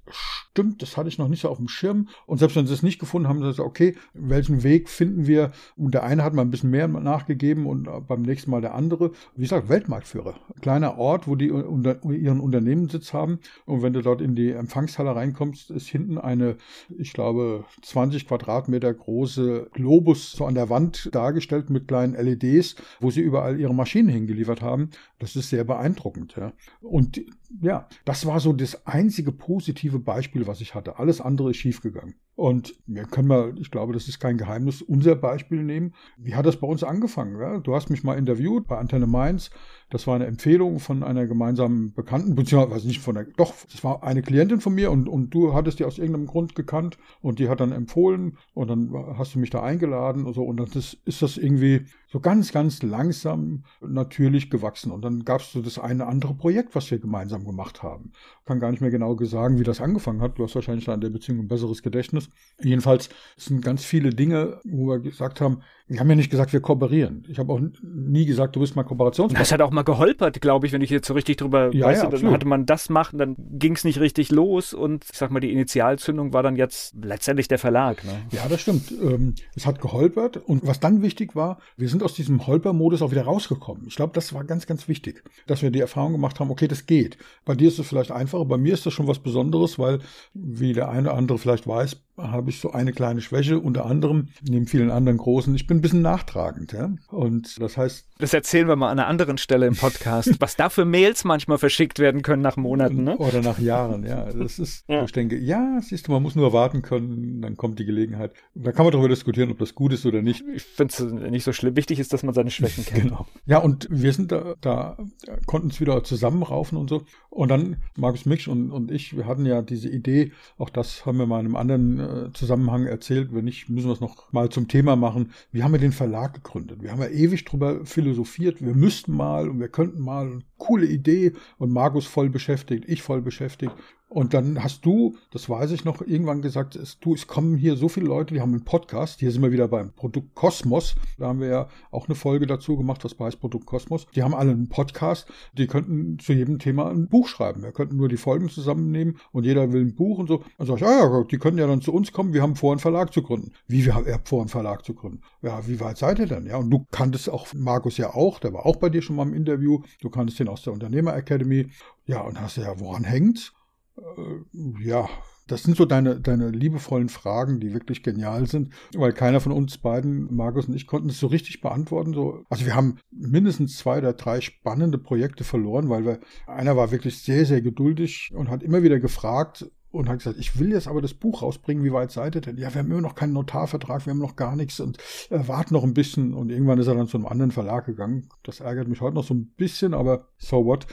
stimmt, 0.55 0.81
das 0.81 0.95
hatte 0.95 1.09
ich 1.09 1.17
noch 1.17 1.27
nicht 1.27 1.41
so 1.41 1.49
auf 1.49 1.57
dem 1.57 1.67
Schirm. 1.67 2.07
Und 2.25 2.37
selbst 2.37 2.55
wenn 2.55 2.65
sie 2.65 2.73
es 2.73 2.83
nicht 2.83 2.99
gefunden 2.99 3.27
haben, 3.27 3.37
haben 3.37 3.43
sie 3.43 3.49
gesagt, 3.49 3.67
okay, 3.67 3.95
welchen 4.13 4.63
Weg 4.63 4.89
finden 4.89 5.27
wir? 5.27 5.51
Und 5.75 5.93
der 5.93 6.03
eine 6.03 6.23
hat 6.23 6.33
mal 6.33 6.43
ein 6.43 6.49
bisschen 6.49 6.69
mehr 6.69 6.87
nachgegeben 6.87 7.65
und 7.65 7.89
beim 8.07 8.21
nächsten 8.21 8.51
Mal 8.51 8.61
der 8.61 8.73
andere. 8.73 9.11
Wie 9.35 9.43
gesagt, 9.43 9.67
Weltmarktführer. 9.67 10.35
Kleiner 10.61 10.97
Ort, 10.97 11.27
wo 11.27 11.35
die 11.35 11.51
unter, 11.51 12.03
ihren 12.05 12.39
Unternehmenssitz 12.39 13.11
haben. 13.11 13.39
Und 13.65 13.81
wenn 13.81 13.93
du 13.93 14.01
dort 14.01 14.21
in 14.21 14.35
die 14.35 14.51
Empfangshalle 14.51 15.15
reinkommst, 15.15 15.71
ist 15.71 15.87
hinten 15.87 16.17
eine, 16.17 16.55
ich 16.97 17.11
glaube, 17.11 17.65
20 17.81 18.27
Quadratmeter 18.27 18.93
große 18.93 19.69
Globus 19.73 20.31
so 20.31 20.45
an 20.45 20.55
der 20.55 20.69
Wand 20.69 21.09
dargestellt 21.13 21.69
mit 21.69 21.87
kleinen 21.87 22.13
LEDs, 22.13 22.75
wo 23.01 23.11
sie 23.11 23.21
überall 23.21 23.59
ihre 23.59 23.73
Maschinen 23.73 24.09
hingeliefert 24.09 24.61
haben. 24.61 24.89
Das 25.19 25.35
ist 25.35 25.49
sehr 25.49 25.65
beeindruckend. 25.65 26.35
Ja. 26.37 26.53
Und 26.81 27.21
ja, 27.61 27.87
das 28.05 28.25
war 28.25 28.39
so 28.39 28.53
das 28.53 28.85
einzige 28.85 29.31
positive 29.31 29.99
Beispiel, 29.99 30.47
was 30.47 30.61
ich 30.61 30.75
hatte. 30.75 30.99
Alles 30.99 31.21
andere 31.21 31.51
ist 31.51 31.57
schiefgegangen. 31.57 32.15
Und 32.35 32.75
wir 32.85 33.03
können 33.05 33.29
mal, 33.29 33.53
ich 33.57 33.71
glaube, 33.71 33.93
das 33.93 34.09
ist 34.09 34.19
kein 34.19 34.37
Geheimnis, 34.37 34.81
unser 34.81 35.15
Beispiel 35.15 35.63
nehmen. 35.63 35.93
Wie 36.17 36.35
hat 36.35 36.45
das 36.45 36.57
bei 36.57 36.67
uns 36.67 36.83
angefangen? 36.83 37.39
Ja? 37.39 37.59
Du 37.59 37.73
hast 37.73 37.89
mich 37.89 38.03
mal 38.03 38.17
interviewt 38.17 38.67
bei 38.67 38.77
Antenne 38.77 39.07
Mainz. 39.07 39.51
Das 39.89 40.05
war 40.05 40.15
eine 40.15 40.25
Empfehlung 40.25 40.79
von 40.79 41.03
einer 41.03 41.27
gemeinsamen 41.27 41.93
Bekannten, 41.93 42.35
beziehungsweise 42.35 42.87
nicht 42.87 42.99
von 42.99 43.15
der, 43.15 43.23
doch, 43.37 43.53
das 43.71 43.83
war 43.83 44.03
eine 44.03 44.21
Klientin 44.21 44.59
von 44.59 44.73
mir 44.73 44.91
und, 44.91 45.07
und 45.07 45.29
du 45.29 45.53
hattest 45.53 45.79
die 45.79 45.85
aus 45.85 45.97
irgendeinem 45.97 46.25
Grund 46.25 46.55
gekannt 46.55 46.97
und 47.21 47.39
die 47.39 47.47
hat 47.47 47.61
dann 47.61 47.71
empfohlen 47.71 48.37
und 48.53 48.67
dann 48.67 48.91
hast 49.17 49.35
du 49.35 49.39
mich 49.39 49.51
da 49.51 49.61
eingeladen 49.61 50.25
und 50.25 50.33
so 50.33 50.43
und 50.43 50.57
dann 50.57 50.67
ist, 50.73 50.97
ist 51.05 51.21
das 51.21 51.37
irgendwie 51.37 51.85
so 52.15 52.21
ganz, 52.21 52.53
ganz 52.53 52.81
langsam 52.81 53.65
natürlich 53.81 54.49
gewachsen. 54.49 54.89
Und 54.91 55.03
dann 55.03 55.25
gab 55.25 55.41
es 55.41 55.51
so 55.51 55.61
das 55.61 55.77
eine 55.77 56.07
andere 56.07 56.33
Projekt, 56.33 56.73
was 56.73 56.89
wir 56.89 56.97
gemeinsam 56.97 57.45
gemacht 57.45 57.83
haben. 57.83 58.13
Kann 58.45 58.61
gar 58.61 58.71
nicht 58.71 58.79
mehr 58.79 58.89
genau 58.89 59.17
sagen, 59.25 59.59
wie 59.59 59.63
das 59.63 59.81
angefangen 59.81 60.21
hat. 60.21 60.37
Du 60.39 60.43
hast 60.43 60.55
wahrscheinlich 60.55 60.85
da 60.85 60.93
in 60.93 61.01
der 61.01 61.09
Beziehung 61.09 61.39
ein 61.39 61.49
besseres 61.49 61.83
Gedächtnis. 61.83 62.24
Jedenfalls 62.61 63.09
sind 63.37 63.61
ganz 63.63 63.83
viele 63.83 64.11
Dinge, 64.11 64.61
wo 64.63 64.87
wir 64.87 64.99
gesagt 64.99 65.41
haben, 65.41 65.61
wir 65.87 65.99
haben 65.99 66.09
ja 66.09 66.15
nicht 66.15 66.31
gesagt, 66.31 66.51
wir 66.51 66.61
kooperieren. 66.61 67.23
Ich 67.29 67.37
habe 67.37 67.53
auch 67.53 67.61
nie 67.83 68.25
gesagt, 68.25 68.55
du 68.55 68.59
bist 68.59 68.75
mal 68.75 68.83
Kooperationspartner. 68.83 69.39
Das 69.39 69.51
hat 69.51 69.61
auch 69.61 69.69
mal 69.69 69.83
geholpert, 69.83 70.41
glaube 70.41 70.65
ich, 70.65 70.73
wenn 70.73 70.81
ich 70.81 70.89
jetzt 70.89 71.07
so 71.07 71.13
richtig 71.13 71.37
drüber 71.37 71.71
ja, 71.75 71.85
weiß. 71.85 72.01
Ja, 72.01 72.09
dann 72.09 72.31
hatte 72.31 72.47
man 72.47 72.65
das 72.65 72.89
machen, 72.89 73.19
dann 73.19 73.35
ging 73.37 73.73
es 73.73 73.83
nicht 73.83 73.99
richtig 73.99 74.31
los 74.31 74.73
und 74.73 75.05
ich 75.11 75.15
sag 75.15 75.29
mal, 75.29 75.41
die 75.41 75.51
Initialzündung 75.51 76.33
war 76.33 76.41
dann 76.41 76.55
jetzt 76.55 76.95
letztendlich 76.99 77.47
der 77.47 77.59
Verlag. 77.59 78.03
Ne? 78.03 78.13
Ja, 78.31 78.47
das 78.49 78.61
stimmt. 78.61 78.91
Ähm, 78.91 79.35
es 79.55 79.67
hat 79.67 79.79
geholpert 79.79 80.37
und 80.37 80.65
was 80.65 80.79
dann 80.79 81.03
wichtig 81.03 81.35
war, 81.35 81.59
wir 81.77 81.87
sind 81.87 82.01
aus 82.01 82.15
diesem 82.15 82.47
Holper-Modus 82.47 83.03
auch 83.03 83.11
wieder 83.11 83.25
rausgekommen. 83.25 83.85
Ich 83.87 83.95
glaube, 83.95 84.13
das 84.13 84.33
war 84.33 84.43
ganz, 84.43 84.65
ganz 84.65 84.87
wichtig, 84.87 85.23
dass 85.45 85.61
wir 85.61 85.69
die 85.69 85.81
Erfahrung 85.81 86.13
gemacht 86.13 86.39
haben, 86.39 86.49
okay, 86.49 86.67
das 86.67 86.87
geht. 86.87 87.19
Bei 87.45 87.53
dir 87.53 87.67
ist 87.67 87.77
es 87.77 87.87
vielleicht 87.87 88.11
einfacher, 88.11 88.45
bei 88.45 88.57
mir 88.57 88.73
ist 88.73 88.87
das 88.87 88.93
schon 88.93 89.07
was 89.07 89.19
Besonderes, 89.19 89.77
weil, 89.77 89.99
wie 90.33 90.73
der 90.73 90.89
eine 90.89 91.09
oder 91.09 91.17
andere 91.17 91.37
vielleicht 91.37 91.67
weiß, 91.67 91.97
habe 92.17 92.49
ich 92.49 92.59
so 92.59 92.71
eine 92.71 92.93
kleine 92.93 93.21
Schwäche, 93.21 93.59
unter 93.59 93.85
anderem 93.85 94.29
neben 94.41 94.67
vielen 94.67 94.89
anderen 94.89 95.17
großen. 95.17 95.53
Ich 95.55 95.67
bin 95.67 95.74
ein 95.75 95.81
bisschen 95.81 96.01
nachtragend, 96.01 96.71
ja. 96.73 96.91
Und 97.09 97.61
das 97.61 97.77
heißt. 97.77 98.07
Das 98.17 98.33
erzählen 98.33 98.67
wir 98.67 98.75
mal 98.75 98.89
an 98.89 98.99
einer 98.99 99.07
anderen 99.07 99.37
Stelle 99.37 99.67
im 99.67 99.75
Podcast, 99.75 100.35
was 100.39 100.55
da 100.55 100.69
für 100.69 100.85
Mails 100.85 101.23
manchmal 101.23 101.57
verschickt 101.57 101.99
werden 101.99 102.21
können 102.21 102.41
nach 102.41 102.57
Monaten, 102.57 103.03
ne? 103.03 103.17
Oder 103.17 103.41
nach 103.41 103.59
Jahren, 103.59 104.05
ja. 104.05 104.31
Das 104.31 104.59
ist, 104.59 104.85
ja. 104.87 105.03
ich 105.03 105.11
denke, 105.11 105.37
ja, 105.37 105.79
siehst 105.81 106.07
du, 106.07 106.11
man 106.11 106.23
muss 106.23 106.35
nur 106.35 106.53
warten 106.53 106.81
können, 106.81 107.41
dann 107.41 107.57
kommt 107.57 107.79
die 107.79 107.85
Gelegenheit. 107.85 108.31
Da 108.53 108.71
kann 108.71 108.85
man 108.85 108.91
darüber 108.93 109.09
diskutieren, 109.09 109.51
ob 109.51 109.59
das 109.59 109.75
gut 109.75 109.93
ist 109.93 110.05
oder 110.05 110.21
nicht. 110.21 110.43
Ich 110.53 110.63
finde 110.63 110.93
es 110.93 111.31
nicht 111.31 111.43
so 111.43 111.53
schlimm. 111.53 111.75
Wichtig 111.75 111.99
ist, 111.99 112.13
dass 112.13 112.23
man 112.23 112.33
seine 112.33 112.51
Schwächen 112.51 112.85
kennt. 112.85 113.03
Genau. 113.03 113.27
Ja, 113.45 113.59
und 113.59 113.87
wir 113.89 114.13
sind 114.13 114.31
da, 114.31 114.55
da 114.61 114.97
konnten 115.45 115.69
es 115.69 115.79
wieder 115.81 116.03
zusammenraufen 116.03 116.77
und 116.77 116.89
so. 116.89 117.03
Und 117.29 117.49
dann 117.49 117.77
Markus 117.97 118.25
Mix 118.25 118.47
und, 118.47 118.71
und 118.71 118.91
ich, 118.91 119.17
wir 119.17 119.25
hatten 119.25 119.45
ja 119.45 119.61
diese 119.61 119.89
Idee, 119.89 120.31
auch 120.57 120.69
das 120.69 121.05
haben 121.05 121.17
wir 121.17 121.25
mal 121.25 121.41
in 121.41 121.47
einem 121.47 121.55
anderen 121.57 121.99
äh, 121.99 122.31
Zusammenhang 122.33 122.85
erzählt. 122.85 123.33
Wenn 123.33 123.43
nicht, 123.45 123.69
müssen 123.69 123.87
wir 123.87 123.93
es 123.93 123.99
noch 123.99 124.31
mal 124.31 124.49
zum 124.49 124.69
Thema 124.69 124.95
machen. 124.95 125.33
Wie 125.51 125.63
haben 125.65 125.73
wir 125.73 125.79
den 125.79 125.91
Verlag 125.91 126.35
gegründet? 126.35 126.83
Wir 126.83 126.91
haben 126.91 127.01
ja 127.01 127.07
ewig 127.07 127.43
drüber 127.43 127.83
philosophiert. 127.85 128.63
Wir 128.63 128.75
müssten 128.75 129.15
mal 129.15 129.49
und 129.49 129.59
wir 129.59 129.67
könnten 129.67 129.99
mal. 129.99 130.43
Coole 130.59 130.85
Idee. 130.85 131.33
Und 131.57 131.71
Markus 131.71 132.05
voll 132.05 132.29
beschäftigt, 132.29 132.85
ich 132.87 133.01
voll 133.01 133.23
beschäftigt. 133.23 133.73
Und 134.07 134.35
dann 134.35 134.63
hast 134.63 134.85
du, 134.85 135.17
das 135.31 135.49
weiß 135.49 135.71
ich 135.71 135.83
noch, 135.83 135.99
irgendwann 136.01 136.43
gesagt, 136.43 136.75
es, 136.75 136.99
du, 136.99 137.15
es 137.15 137.25
kommen 137.25 137.57
hier 137.57 137.75
so 137.75 137.89
viele 137.89 138.05
Leute, 138.05 138.35
die 138.35 138.39
haben 138.39 138.53
einen 138.53 138.63
Podcast. 138.63 139.19
Hier 139.19 139.31
sind 139.31 139.41
wir 139.41 139.51
wieder 139.51 139.67
beim 139.67 139.93
Produkt 139.93 140.35
Kosmos. 140.35 140.95
Da 141.17 141.27
haben 141.27 141.39
wir 141.39 141.47
ja 141.47 141.69
auch 141.89 142.07
eine 142.07 142.13
Folge 142.15 142.45
dazu 142.45 142.77
gemacht, 142.77 143.03
das 143.03 143.17
heißt 143.19 143.39
Produkt 143.39 143.65
Kosmos. 143.65 144.05
Die 144.15 144.21
haben 144.21 144.35
alle 144.35 144.51
einen 144.51 144.69
Podcast. 144.69 145.27
Die 145.53 145.65
könnten 145.65 146.19
zu 146.19 146.33
jedem 146.33 146.59
Thema 146.59 146.89
ein 146.89 147.07
Buch 147.07 147.27
schreiben. 147.27 147.63
Wir 147.63 147.71
könnten 147.71 147.97
nur 147.97 148.07
die 148.07 148.17
Folgen 148.17 148.47
zusammennehmen 148.47 149.17
und 149.31 149.43
jeder 149.43 149.73
will 149.73 149.81
ein 149.81 149.95
Buch 149.95 150.19
und 150.19 150.27
so. 150.27 150.43
Dann 150.59 150.67
sag 150.67 150.77
ich, 150.77 150.85
ah 150.85 150.99
ja, 150.99 151.23
die 151.23 151.37
können 151.39 151.57
ja 151.57 151.65
dann 151.65 151.81
zu 151.81 151.91
uns 151.91 152.11
kommen. 152.11 152.33
Wir 152.33 152.43
haben 152.43 152.55
vor, 152.55 152.73
einen 152.73 152.79
Verlag 152.79 153.11
zu 153.11 153.23
gründen. 153.23 153.51
Wie, 153.67 153.85
wir 153.85 153.95
haben 153.95 154.05
vor, 154.23 154.41
einen 154.41 154.49
Verlag 154.49 154.85
zu 154.85 154.93
gründen? 154.93 155.21
Ja, 155.41 155.67
wie 155.67 155.79
weit 155.79 155.97
seid 155.97 156.19
ihr 156.19 156.27
denn? 156.27 156.45
Ja, 156.45 156.57
und 156.57 156.69
du 156.69 156.85
kanntest 156.91 157.27
auch 157.27 157.47
Markus 157.55 157.97
ja 157.97 158.13
auch. 158.13 158.39
Der 158.39 158.53
war 158.53 158.67
auch 158.67 158.75
bei 158.75 158.89
dir 158.89 159.01
schon 159.01 159.15
mal 159.15 159.27
im 159.27 159.33
Interview. 159.33 159.81
Du 160.01 160.11
kanntest 160.11 160.39
den 160.39 160.47
aus 160.47 160.61
der 160.61 160.73
Unternehmer 160.73 161.15
Academy. 161.15 161.67
Ja, 162.05 162.21
und 162.21 162.39
hast 162.39 162.57
ja, 162.57 162.79
woran 162.79 163.03
hängt's? 163.03 163.54
Äh, 163.97 164.83
ja, 164.83 165.09
das 165.47 165.63
sind 165.63 165.77
so 165.77 165.85
deine, 165.85 166.19
deine 166.19 166.49
liebevollen 166.49 167.09
Fragen, 167.09 167.59
die 167.59 167.73
wirklich 167.73 168.01
genial 168.01 168.47
sind, 168.47 168.73
weil 168.95 169.13
keiner 169.13 169.39
von 169.39 169.51
uns 169.51 169.77
beiden, 169.77 170.33
Markus 170.35 170.67
und 170.67 170.73
ich, 170.73 170.87
konnten 170.87 171.09
es 171.09 171.19
so 171.19 171.27
richtig 171.27 171.61
beantworten. 171.61 172.13
So. 172.13 172.43
Also 172.49 172.65
wir 172.65 172.75
haben 172.75 172.97
mindestens 173.11 173.77
zwei 173.77 173.99
oder 173.99 174.13
drei 174.13 174.41
spannende 174.41 174.97
Projekte 174.97 175.43
verloren, 175.43 175.89
weil 175.89 176.05
wir, 176.05 176.19
einer 176.47 176.75
war 176.75 176.91
wirklich 176.91 177.21
sehr, 177.21 177.45
sehr 177.45 177.61
geduldig 177.61 178.31
und 178.33 178.49
hat 178.49 178.63
immer 178.63 178.81
wieder 178.81 178.99
gefragt, 178.99 179.65
und 179.95 180.09
hat 180.09 180.19
gesagt, 180.19 180.37
ich 180.37 180.59
will 180.59 180.71
jetzt 180.71 180.87
aber 180.87 181.01
das 181.01 181.13
Buch 181.13 181.41
rausbringen, 181.41 181.83
wie 181.83 181.93
weit 181.93 182.11
seid 182.11 182.35
ihr 182.35 182.41
denn? 182.41 182.57
Ja, 182.57 182.73
wir 182.73 182.79
haben 182.79 182.91
immer 182.91 183.01
noch 183.01 183.15
keinen 183.15 183.33
Notarvertrag, 183.33 184.05
wir 184.05 184.11
haben 184.11 184.19
noch 184.19 184.35
gar 184.35 184.55
nichts 184.55 184.79
und 184.79 184.97
äh, 185.29 185.47
warten 185.47 185.73
noch 185.73 185.83
ein 185.83 185.93
bisschen. 185.93 186.33
Und 186.33 186.51
irgendwann 186.51 186.79
ist 186.79 186.87
er 186.87 186.95
dann 186.95 187.07
zu 187.07 187.17
einem 187.17 187.25
anderen 187.25 187.51
Verlag 187.51 187.85
gegangen. 187.85 188.29
Das 188.43 188.59
ärgert 188.59 188.87
mich 188.87 189.01
heute 189.01 189.15
noch 189.15 189.23
so 189.23 189.33
ein 189.33 189.47
bisschen, 189.55 189.93
aber 189.93 190.27
so 190.37 190.65
what. 190.65 190.85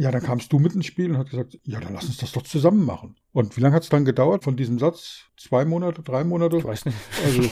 Ja, 0.00 0.10
dann 0.10 0.22
kamst 0.22 0.50
du 0.50 0.58
mit 0.58 0.72
ins 0.72 0.86
Spiel 0.86 1.10
und 1.10 1.18
hat 1.18 1.28
gesagt, 1.28 1.58
ja, 1.62 1.78
dann 1.78 1.92
lass 1.92 2.06
uns 2.06 2.16
das 2.16 2.32
doch 2.32 2.40
zusammen 2.40 2.86
machen. 2.86 3.16
Und 3.32 3.54
wie 3.58 3.60
lange 3.60 3.74
hat 3.74 3.82
es 3.82 3.90
dann 3.90 4.06
gedauert 4.06 4.44
von 4.44 4.56
diesem 4.56 4.78
Satz? 4.78 5.26
Zwei 5.36 5.66
Monate, 5.66 6.02
drei 6.02 6.24
Monate? 6.24 6.56
Ich 6.56 6.64
weiß 6.64 6.86
nicht. 6.86 6.96
Also, 7.22 7.42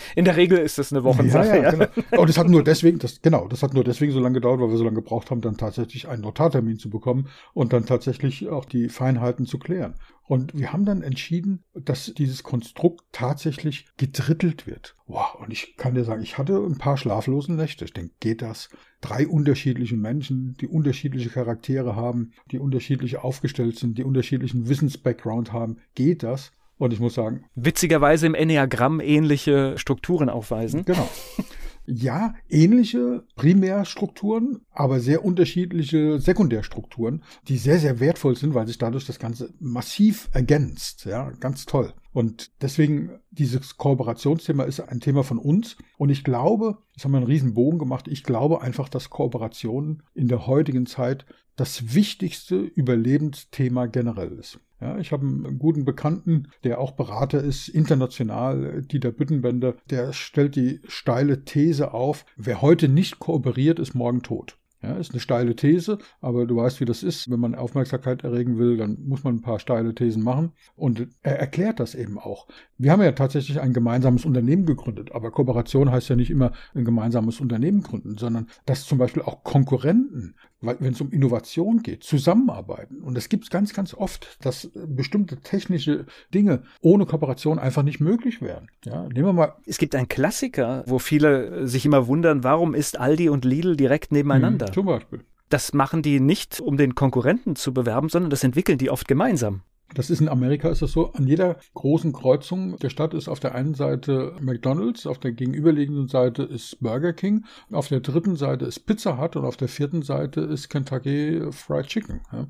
In 0.14 0.24
der 0.24 0.36
Regel 0.36 0.58
ist 0.58 0.78
das 0.78 0.92
eine 0.92 1.02
Wochensache. 1.02 1.48
Ja, 1.48 1.56
ja, 1.56 1.70
genau. 1.72 2.20
Und 2.22 2.28
das 2.28 2.38
hat 2.38 2.48
nur 2.48 2.62
deswegen, 2.62 3.00
das, 3.00 3.20
genau, 3.20 3.48
das 3.48 3.64
hat 3.64 3.74
nur 3.74 3.82
deswegen 3.82 4.12
so 4.12 4.20
lange 4.20 4.34
gedauert, 4.34 4.60
weil 4.60 4.70
wir 4.70 4.76
so 4.76 4.84
lange 4.84 4.94
gebraucht 4.94 5.32
haben, 5.32 5.40
dann 5.40 5.56
tatsächlich 5.56 6.06
einen 6.06 6.22
Notartermin 6.22 6.78
zu 6.78 6.88
bekommen 6.88 7.30
und 7.52 7.72
dann 7.72 7.84
tatsächlich 7.84 8.48
auch 8.48 8.64
die 8.64 8.88
Feinheiten 8.88 9.44
zu 9.44 9.58
klären. 9.58 9.96
Und 10.22 10.56
wir 10.56 10.72
haben 10.72 10.84
dann 10.84 11.02
entschieden, 11.02 11.64
dass 11.74 12.14
dieses 12.16 12.44
Konstrukt 12.44 13.06
tatsächlich 13.10 13.88
gedrittelt 13.96 14.68
wird. 14.68 14.94
Wow, 15.08 15.36
und 15.40 15.50
ich 15.50 15.76
kann 15.78 15.94
dir 15.94 16.04
sagen, 16.04 16.22
ich 16.22 16.36
hatte 16.36 16.58
ein 16.58 16.76
paar 16.76 16.98
schlaflose 16.98 17.54
Nächte. 17.54 17.86
Ich 17.86 17.94
denke, 17.94 18.12
geht 18.20 18.42
das? 18.42 18.68
Drei 19.00 19.26
unterschiedliche 19.26 19.96
Menschen, 19.96 20.54
die 20.60 20.68
unterschiedliche 20.68 21.30
Charaktere 21.30 21.96
haben, 21.96 22.32
die 22.50 22.58
unterschiedlich 22.58 23.16
aufgestellt 23.16 23.78
sind, 23.78 23.96
die 23.96 24.04
unterschiedlichen 24.04 24.68
Wissens-Background 24.68 25.50
haben. 25.52 25.78
Geht 25.94 26.22
das? 26.22 26.52
Und 26.76 26.92
ich 26.92 27.00
muss 27.00 27.14
sagen. 27.14 27.46
Witzigerweise 27.54 28.26
im 28.26 28.34
Enneagramm 28.34 29.00
ähnliche 29.00 29.78
Strukturen 29.78 30.28
aufweisen. 30.28 30.84
Genau. 30.84 31.08
ja, 31.88 32.34
ähnliche 32.48 33.24
Primärstrukturen, 33.34 34.60
aber 34.70 35.00
sehr 35.00 35.24
unterschiedliche 35.24 36.20
Sekundärstrukturen, 36.20 37.22
die 37.48 37.56
sehr, 37.56 37.78
sehr 37.78 37.98
wertvoll 37.98 38.36
sind, 38.36 38.54
weil 38.54 38.66
sich 38.66 38.78
dadurch 38.78 39.06
das 39.06 39.18
Ganze 39.18 39.54
massiv 39.58 40.28
ergänzt. 40.32 41.06
Ja, 41.06 41.30
ganz 41.40 41.64
toll. 41.64 41.94
Und 42.12 42.50
deswegen, 42.60 43.20
dieses 43.30 43.76
Kooperationsthema 43.78 44.64
ist 44.64 44.80
ein 44.80 45.00
Thema 45.00 45.24
von 45.24 45.38
uns. 45.38 45.76
Und 45.96 46.10
ich 46.10 46.24
glaube, 46.24 46.78
das 46.94 47.04
haben 47.04 47.12
wir 47.12 47.18
einen 47.18 47.26
riesen 47.26 47.54
Bogen 47.54 47.78
gemacht, 47.78 48.06
ich 48.08 48.22
glaube 48.22 48.60
einfach, 48.60 48.88
dass 48.88 49.10
Kooperation 49.10 50.02
in 50.14 50.28
der 50.28 50.46
heutigen 50.46 50.86
Zeit 50.86 51.24
das 51.56 51.94
wichtigste 51.94 52.56
Überlebensthema 52.56 53.86
generell 53.86 54.32
ist. 54.32 54.60
Ja, 54.80 54.96
ich 54.98 55.10
habe 55.12 55.26
einen 55.26 55.58
guten 55.58 55.84
Bekannten, 55.84 56.48
der 56.62 56.80
auch 56.80 56.92
Berater 56.92 57.42
ist, 57.42 57.68
international, 57.68 58.82
Dieter 58.82 59.10
Büttenbender, 59.10 59.74
der 59.90 60.12
stellt 60.12 60.54
die 60.54 60.80
steile 60.86 61.44
These 61.44 61.92
auf, 61.92 62.24
wer 62.36 62.62
heute 62.62 62.88
nicht 62.88 63.18
kooperiert, 63.18 63.80
ist 63.80 63.94
morgen 63.94 64.22
tot. 64.22 64.56
Ja, 64.80 64.94
ist 64.94 65.10
eine 65.10 65.18
steile 65.18 65.56
These, 65.56 65.98
aber 66.20 66.46
du 66.46 66.54
weißt, 66.54 66.80
wie 66.80 66.84
das 66.84 67.02
ist. 67.02 67.28
Wenn 67.28 67.40
man 67.40 67.56
Aufmerksamkeit 67.56 68.22
erregen 68.22 68.58
will, 68.58 68.76
dann 68.76 68.96
muss 69.04 69.24
man 69.24 69.34
ein 69.34 69.40
paar 69.40 69.58
steile 69.58 69.92
Thesen 69.92 70.22
machen. 70.22 70.52
Und 70.76 71.08
er 71.22 71.40
erklärt 71.40 71.80
das 71.80 71.96
eben 71.96 72.16
auch. 72.16 72.46
Wir 72.76 72.92
haben 72.92 73.02
ja 73.02 73.10
tatsächlich 73.10 73.60
ein 73.60 73.72
gemeinsames 73.72 74.24
Unternehmen 74.24 74.66
gegründet, 74.66 75.10
aber 75.10 75.32
Kooperation 75.32 75.90
heißt 75.90 76.08
ja 76.10 76.14
nicht 76.14 76.30
immer 76.30 76.52
ein 76.74 76.84
gemeinsames 76.84 77.40
Unternehmen 77.40 77.82
gründen, 77.82 78.16
sondern 78.18 78.46
dass 78.66 78.86
zum 78.86 78.98
Beispiel 78.98 79.22
auch 79.22 79.42
Konkurrenten, 79.42 80.36
wenn 80.60 80.92
es 80.92 81.00
um 81.00 81.10
Innovation 81.10 81.82
geht, 81.82 82.02
zusammenarbeiten. 82.02 83.00
Und 83.02 83.16
es 83.16 83.28
gibt 83.28 83.50
ganz, 83.50 83.72
ganz 83.72 83.94
oft, 83.94 84.38
dass 84.44 84.70
bestimmte 84.74 85.38
technische 85.38 86.06
Dinge 86.34 86.62
ohne 86.80 87.06
Kooperation 87.06 87.58
einfach 87.58 87.82
nicht 87.82 88.00
möglich 88.00 88.42
wären. 88.42 88.68
Ja, 88.84 89.04
nehmen 89.04 89.26
wir 89.26 89.32
mal. 89.32 89.54
Es 89.66 89.78
gibt 89.78 89.94
einen 89.94 90.08
Klassiker, 90.08 90.84
wo 90.86 90.98
viele 90.98 91.66
sich 91.66 91.86
immer 91.86 92.06
wundern, 92.06 92.44
warum 92.44 92.74
ist 92.74 92.98
Aldi 92.98 93.28
und 93.28 93.44
Lidl 93.44 93.76
direkt 93.76 94.12
nebeneinander? 94.12 94.66
Hm, 94.66 94.72
zum 94.72 94.86
Beispiel. 94.86 95.24
Das 95.48 95.72
machen 95.72 96.02
die 96.02 96.20
nicht, 96.20 96.60
um 96.60 96.76
den 96.76 96.94
Konkurrenten 96.94 97.56
zu 97.56 97.72
bewerben, 97.72 98.08
sondern 98.08 98.30
das 98.30 98.44
entwickeln 98.44 98.78
die 98.78 98.90
oft 98.90 99.08
gemeinsam. 99.08 99.62
Das 99.94 100.10
ist 100.10 100.20
in 100.20 100.28
Amerika 100.28 100.68
ist 100.68 100.82
das 100.82 100.92
so, 100.92 101.12
an 101.12 101.26
jeder 101.26 101.56
großen 101.74 102.12
Kreuzung 102.12 102.76
der 102.76 102.90
Stadt 102.90 103.14
ist 103.14 103.28
auf 103.28 103.40
der 103.40 103.54
einen 103.54 103.74
Seite 103.74 104.34
McDonald's, 104.40 105.06
auf 105.06 105.18
der 105.18 105.32
gegenüberliegenden 105.32 106.08
Seite 106.08 106.42
ist 106.42 106.78
Burger 106.80 107.12
King, 107.12 107.44
auf 107.72 107.88
der 107.88 108.00
dritten 108.00 108.36
Seite 108.36 108.66
ist 108.66 108.80
Pizza 108.80 109.18
Hut 109.18 109.36
und 109.36 109.44
auf 109.44 109.56
der 109.56 109.68
vierten 109.68 110.02
Seite 110.02 110.42
ist 110.42 110.68
Kentucky 110.68 111.42
Fried 111.50 111.86
Chicken. 111.86 112.20
Ja. 112.32 112.46